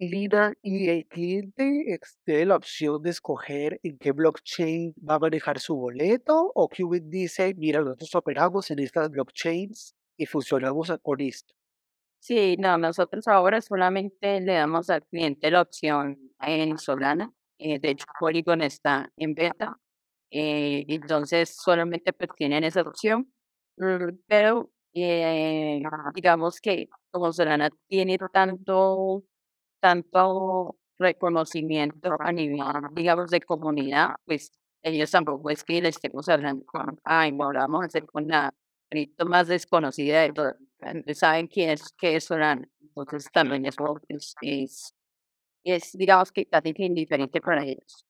Lina, 0.00 0.54
y 0.62 0.88
el 0.88 1.06
cliente 1.06 2.00
tiene 2.24 2.46
la 2.46 2.56
opción 2.56 3.02
de 3.02 3.10
escoger 3.10 3.78
en 3.82 3.98
qué 3.98 4.12
blockchain 4.12 4.94
va 5.06 5.16
a 5.16 5.18
manejar 5.18 5.58
su 5.60 5.76
boleto 5.76 6.50
o 6.54 6.68
Qubit 6.70 7.04
dice, 7.04 7.54
mira, 7.54 7.80
nosotros 7.82 8.14
operamos 8.14 8.70
en 8.70 8.78
estas 8.78 9.10
blockchains 9.10 9.94
y 10.16 10.24
funcionamos 10.24 10.90
con 11.02 11.20
esto. 11.20 11.54
Sí, 12.18 12.56
no, 12.58 12.78
nosotros 12.78 13.28
ahora 13.28 13.60
solamente 13.60 14.40
le 14.40 14.54
damos 14.54 14.88
al 14.88 15.04
cliente 15.06 15.50
la 15.50 15.62
opción 15.62 16.18
en 16.40 16.78
Solana. 16.78 17.32
Eh, 17.58 17.78
de 17.78 17.90
hecho, 17.90 18.06
Polygon 18.18 18.62
está 18.62 19.10
en 19.16 19.34
beta. 19.34 19.78
Eh, 20.30 20.84
entonces, 20.88 21.56
solamente 21.56 22.12
pues, 22.14 22.30
tienen 22.36 22.64
esa 22.64 22.82
opción. 22.82 23.32
Mm, 23.76 24.18
pero, 24.26 24.70
eh, 24.94 25.82
digamos 26.14 26.60
que 26.60 26.88
como 27.10 27.32
Solana 27.32 27.70
tiene 27.88 28.18
tanto 28.32 29.24
tanto 29.80 30.76
reconocimiento 30.98 32.16
a 32.20 32.32
nivel, 32.32 32.58
digamos, 32.92 33.30
de 33.30 33.40
comunidad, 33.40 34.10
pues 34.26 34.52
ellos 34.82 35.10
tampoco 35.10 35.50
es 35.50 35.64
que 35.64 35.80
le 35.80 35.88
estemos 35.88 36.28
hablando 36.28 36.64
con, 36.66 37.00
ay, 37.04 37.32
bueno, 37.32 37.60
vamos 37.60 37.82
a 37.82 37.86
hacer 37.86 38.06
con 38.06 38.28
la 38.28 38.54
cripto 38.90 39.26
más 39.26 39.48
desconocida 39.48 40.22
de 40.22 40.32
todo. 40.32 40.54
Saben 41.14 41.46
quién 41.46 41.70
es, 41.70 41.92
qué 41.98 42.16
es 42.16 42.24
Solana. 42.24 42.68
Entonces 42.96 43.30
también 43.32 43.64
es, 43.66 43.76
es, 44.42 44.94
es, 45.64 45.92
digamos 45.92 46.32
que 46.32 46.46
casi 46.46 46.74
indiferente 46.76 47.40
para 47.40 47.64
ellos. 47.64 48.04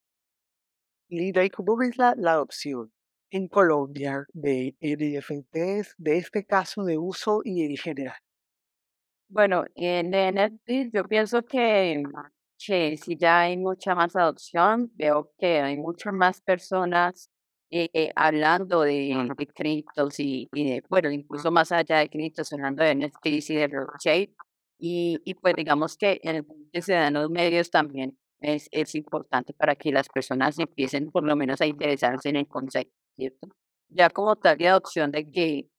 Lida, 1.09 1.45
¿y 1.45 1.51
cómo 1.51 1.77
ves 1.77 1.97
la, 1.99 2.15
la 2.17 2.33
adopción 2.33 2.93
en 3.31 3.49
Colombia 3.49 4.27
de 4.33 4.77
NFTs, 4.81 5.95
de 5.99 6.19
este 6.19 6.45
caso 6.45 6.85
de 6.85 6.99
uso 6.99 7.41
y 7.45 7.65
en 7.65 7.77
general? 7.77 8.17
Bueno, 9.33 9.65
en 9.77 10.11
NFT 10.11 10.91
yo 10.93 11.05
pienso 11.05 11.43
que, 11.45 12.03
que 12.59 12.97
si 12.97 13.17
ya 13.17 13.43
hay 13.43 13.57
mucha 13.57 13.95
más 13.95 14.17
adopción, 14.17 14.91
veo 14.97 15.31
que 15.39 15.61
hay 15.61 15.77
muchas 15.77 16.13
más 16.13 16.41
personas 16.41 17.31
eh, 17.71 17.89
eh, 17.95 18.11
hablando 18.17 18.81
de, 18.83 19.15
de 19.39 19.47
criptos 19.47 20.19
y, 20.19 20.49
y 20.53 20.65
de, 20.71 20.83
bueno, 20.89 21.11
incluso 21.13 21.53
más 21.53 21.71
allá 21.71 21.99
de 21.99 22.09
criptos, 22.11 22.53
hablando 22.53 22.83
de 22.83 22.91
NFTs 22.91 23.51
y 23.51 23.55
de 23.55 23.69
blockchain. 23.69 24.35
Y, 24.81 25.21
y 25.25 25.35
pues 25.35 25.55
digamos 25.55 25.97
que 25.97 26.19
en 26.25 26.37
el 26.37 26.47
que 26.73 26.83
se 26.83 26.95
dan 26.95 27.15
los 27.15 27.31
medios 27.31 27.71
también 27.71 28.19
es, 28.41 28.69
es 28.73 28.95
importante 28.97 29.53
para 29.55 29.77
que 29.77 29.93
las 29.93 30.09
personas 30.09 30.59
empiecen 30.59 31.11
por 31.13 31.23
lo 31.25 31.37
menos 31.37 31.61
a 31.61 31.67
interesarse 31.67 32.31
en 32.31 32.37
el 32.37 32.49
concepto, 32.49 32.93
¿cierto? 33.17 33.49
Ya 33.91 34.11
como 34.11 34.35
tal 34.37 34.59
de 34.59 34.69
adopción 34.69 35.13
de 35.13 35.31
que 35.31 35.70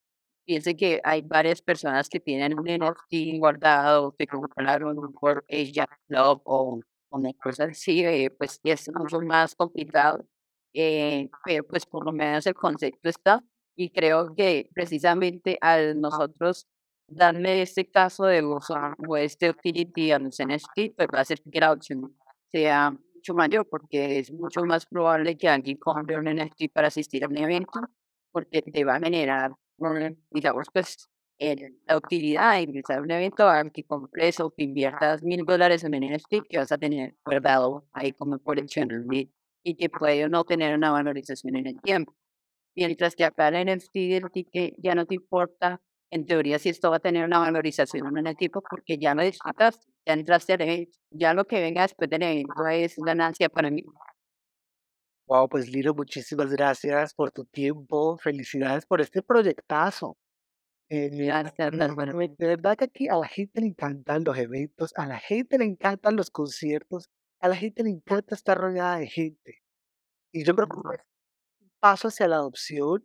Piense 0.45 0.75
que 0.75 0.99
hay 1.03 1.21
varias 1.21 1.61
personas 1.61 2.09
que 2.09 2.19
tienen 2.19 2.57
un 2.59 2.65
NFT 2.65 3.37
guardado, 3.39 4.15
que 4.17 4.27
compraron 4.27 5.13
por 5.13 5.45
ella 5.47 5.87
Club 6.07 6.41
o 6.45 6.79
una 7.11 7.33
cosa 7.33 7.65
así, 7.65 8.03
eh, 8.03 8.31
pues 8.37 8.59
es 8.63 8.89
mucho 8.93 9.21
más 9.21 9.55
complicado. 9.55 10.25
Eh, 10.73 11.29
pero 11.45 11.65
pues 11.65 11.85
por 11.85 12.05
lo 12.05 12.13
menos 12.13 12.47
el 12.47 12.55
concepto 12.55 13.09
está 13.09 13.43
y 13.75 13.89
creo 13.89 14.33
que 14.35 14.69
precisamente 14.73 15.57
al 15.61 15.99
nosotros 15.99 16.67
darle 17.07 17.61
este 17.61 17.89
caso 17.89 18.25
de 18.25 18.43
uso 18.43 18.75
o 19.07 19.17
este 19.17 19.49
utility 19.49 20.11
a 20.11 20.19
los 20.19 20.39
NFT, 20.39 20.95
pues 20.95 21.07
va 21.13 21.19
a 21.19 21.21
hacer 21.21 21.41
que 21.41 21.59
la 21.59 21.73
opción 21.73 22.15
sea 22.51 22.91
mucho 23.15 23.33
mayor 23.33 23.67
porque 23.69 24.19
es 24.19 24.31
mucho 24.31 24.63
más 24.63 24.85
probable 24.85 25.37
que 25.37 25.49
alguien 25.49 25.77
compre 25.77 26.17
un 26.17 26.25
NFT 26.25 26.71
para 26.73 26.87
asistir 26.87 27.23
a 27.25 27.27
un 27.27 27.37
evento 27.37 27.81
porque 28.31 28.61
te 28.61 28.83
va 28.85 28.95
a 28.95 28.99
generar 28.99 29.51
digamos, 30.31 30.67
pues, 30.73 31.09
en 31.39 31.79
la 31.87 31.97
utilidad 31.97 32.53
de 32.53 32.61
ingresar 32.61 33.01
un 33.01 33.09
evento 33.11 33.49
que 33.73 33.83
compres 33.83 34.39
o 34.39 34.51
que 34.51 34.63
inviertas 34.63 35.23
mil 35.23 35.43
dólares 35.43 35.83
en 35.83 35.91
NFT 35.91 36.43
que 36.47 36.57
vas 36.57 36.71
a 36.71 36.77
tener 36.77 37.15
guardado 37.25 37.87
ahí 37.93 38.11
como 38.11 38.37
colección 38.39 38.89
y 39.63 39.75
que 39.75 39.89
puede 39.89 40.29
no 40.29 40.43
tener 40.43 40.75
una 40.75 40.91
valorización 40.91 41.55
en 41.55 41.67
el 41.67 41.81
tiempo. 41.81 42.15
Mientras 42.75 43.15
que 43.15 43.25
acá 43.25 43.47
el 43.49 43.65
NFT 43.65 43.93
que 44.51 44.75
ya 44.77 44.93
no 44.95 45.05
te 45.05 45.15
importa, 45.15 45.81
en 46.11 46.25
teoría, 46.25 46.59
si 46.59 46.69
esto 46.69 46.91
va 46.91 46.97
a 46.97 46.99
tener 46.99 47.25
una 47.25 47.39
valorización 47.39 48.17
en 48.17 48.27
el 48.27 48.35
tiempo, 48.35 48.61
porque 48.69 48.97
ya 48.97 49.15
lo 49.15 49.23
disfrutaste, 49.23 49.87
ya 50.05 50.13
entraste 50.13 50.53
al 50.53 50.61
evento, 50.61 50.99
ya 51.09 51.33
lo 51.33 51.45
que 51.45 51.59
venga 51.61 51.83
después 51.83 52.09
del 52.09 52.21
evento 52.21 52.67
es 52.67 52.95
ganancia 52.97 53.49
para 53.49 53.71
mí. 53.71 53.83
Wow, 55.31 55.47
pues 55.47 55.69
Lilo, 55.69 55.93
muchísimas 55.95 56.51
gracias 56.51 57.13
por 57.13 57.31
tu 57.31 57.45
tiempo. 57.45 58.17
Felicidades 58.17 58.85
por 58.85 58.99
este 58.99 59.21
proyectazo. 59.21 60.17
Eh, 60.89 61.09
Gracias, 61.09 61.95
bueno, 61.95 62.19
de 62.19 62.47
verdad 62.47 62.75
que 62.77 62.83
aquí 62.83 63.07
a 63.07 63.15
la 63.15 63.29
gente 63.29 63.61
le 63.61 63.67
encantan 63.67 64.25
los 64.25 64.37
eventos, 64.37 64.91
a 64.97 65.07
la 65.07 65.19
gente 65.19 65.57
le 65.57 65.63
encantan 65.63 66.17
los 66.17 66.31
conciertos, 66.31 67.09
a 67.39 67.47
la 67.47 67.55
gente 67.55 67.81
le 67.83 67.91
encanta 67.91 68.35
estar 68.35 68.57
rodeada 68.57 68.97
de 68.97 69.07
gente. 69.07 69.59
Y 70.33 70.43
yo 70.43 70.53
creo 70.53 70.67
que 70.67 71.03
paso 71.79 72.09
hacia 72.09 72.27
la 72.27 72.37
adopción 72.37 73.01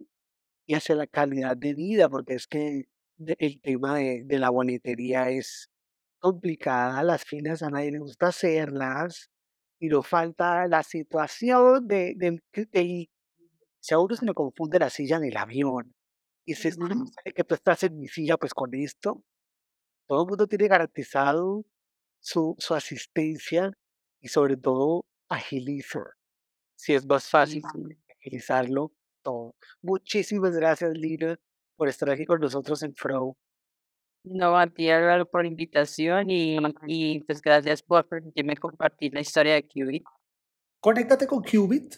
y 0.66 0.74
hacia 0.74 0.96
la 0.96 1.06
calidad 1.06 1.56
de 1.56 1.74
vida, 1.74 2.08
porque 2.08 2.34
es 2.34 2.48
que 2.48 2.86
el 3.18 3.60
tema 3.60 3.98
de, 3.98 4.22
de 4.24 4.38
la 4.40 4.50
boletería 4.50 5.30
es 5.30 5.70
complicada, 6.20 7.02
las 7.04 7.24
filas 7.24 7.62
a 7.62 7.70
nadie 7.70 7.92
le 7.92 8.00
gusta 8.00 8.28
hacerlas, 8.28 9.30
y 9.78 9.88
nos 9.88 10.06
falta 10.06 10.66
la 10.68 10.82
situación 10.82 11.86
de, 11.86 12.16
que 12.52 12.66
del- 12.66 13.10
si 13.80 13.94
a 13.94 13.98
uno 13.98 14.16
se 14.16 14.26
le 14.26 14.34
confunde 14.34 14.78
la 14.78 14.90
silla 14.90 15.18
del 15.20 15.36
avión 15.36 15.94
y 16.44 16.54
se 16.54 16.70
que 17.34 17.44
tú 17.44 17.54
estás 17.54 17.82
en 17.84 17.98
mi 17.98 18.08
silla, 18.08 18.36
pues 18.36 18.54
con 18.54 18.74
esto, 18.74 19.22
todo 20.08 20.22
el 20.24 20.28
mundo 20.28 20.46
tiene 20.46 20.68
garantizado 20.68 21.64
su, 22.20 22.54
su 22.58 22.74
asistencia 22.74 23.72
y 24.20 24.28
sobre 24.28 24.56
todo 24.56 25.06
agiliza. 25.28 26.00
Si 26.76 26.94
es 26.94 27.06
más 27.06 27.28
fácil 27.28 27.62
sí. 27.72 27.96
agilizarlo 28.20 28.92
todo. 29.22 29.54
Muchísimas 29.82 30.56
gracias, 30.56 30.92
Lina, 30.96 31.38
por 31.76 31.88
estar 31.88 32.10
aquí 32.10 32.24
con 32.26 32.40
nosotros 32.40 32.82
en 32.82 32.94
Flow. 32.94 33.36
No, 34.26 34.58
a 34.58 34.66
ti 34.66 34.90
Álvaro 34.90 35.30
por 35.30 35.42
la 35.42 35.48
invitación 35.48 36.30
y, 36.30 36.58
y 36.88 37.20
pues 37.20 37.40
gracias 37.40 37.80
por 37.80 38.08
permitirme 38.08 38.56
compartir 38.56 39.14
la 39.14 39.20
historia 39.20 39.54
de 39.54 39.62
Qubit. 39.62 40.04
Conéctate 40.80 41.28
con 41.28 41.42
Qubit 41.42 41.94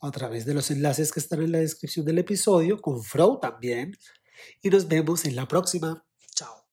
a 0.00 0.10
través 0.10 0.44
de 0.44 0.54
los 0.54 0.72
enlaces 0.72 1.12
que 1.12 1.20
están 1.20 1.40
en 1.42 1.52
la 1.52 1.58
descripción 1.58 2.04
del 2.04 2.18
episodio, 2.18 2.80
con 2.80 3.02
Fro 3.02 3.38
también, 3.38 3.96
y 4.60 4.70
nos 4.70 4.88
vemos 4.88 5.24
en 5.24 5.36
la 5.36 5.46
próxima. 5.46 6.04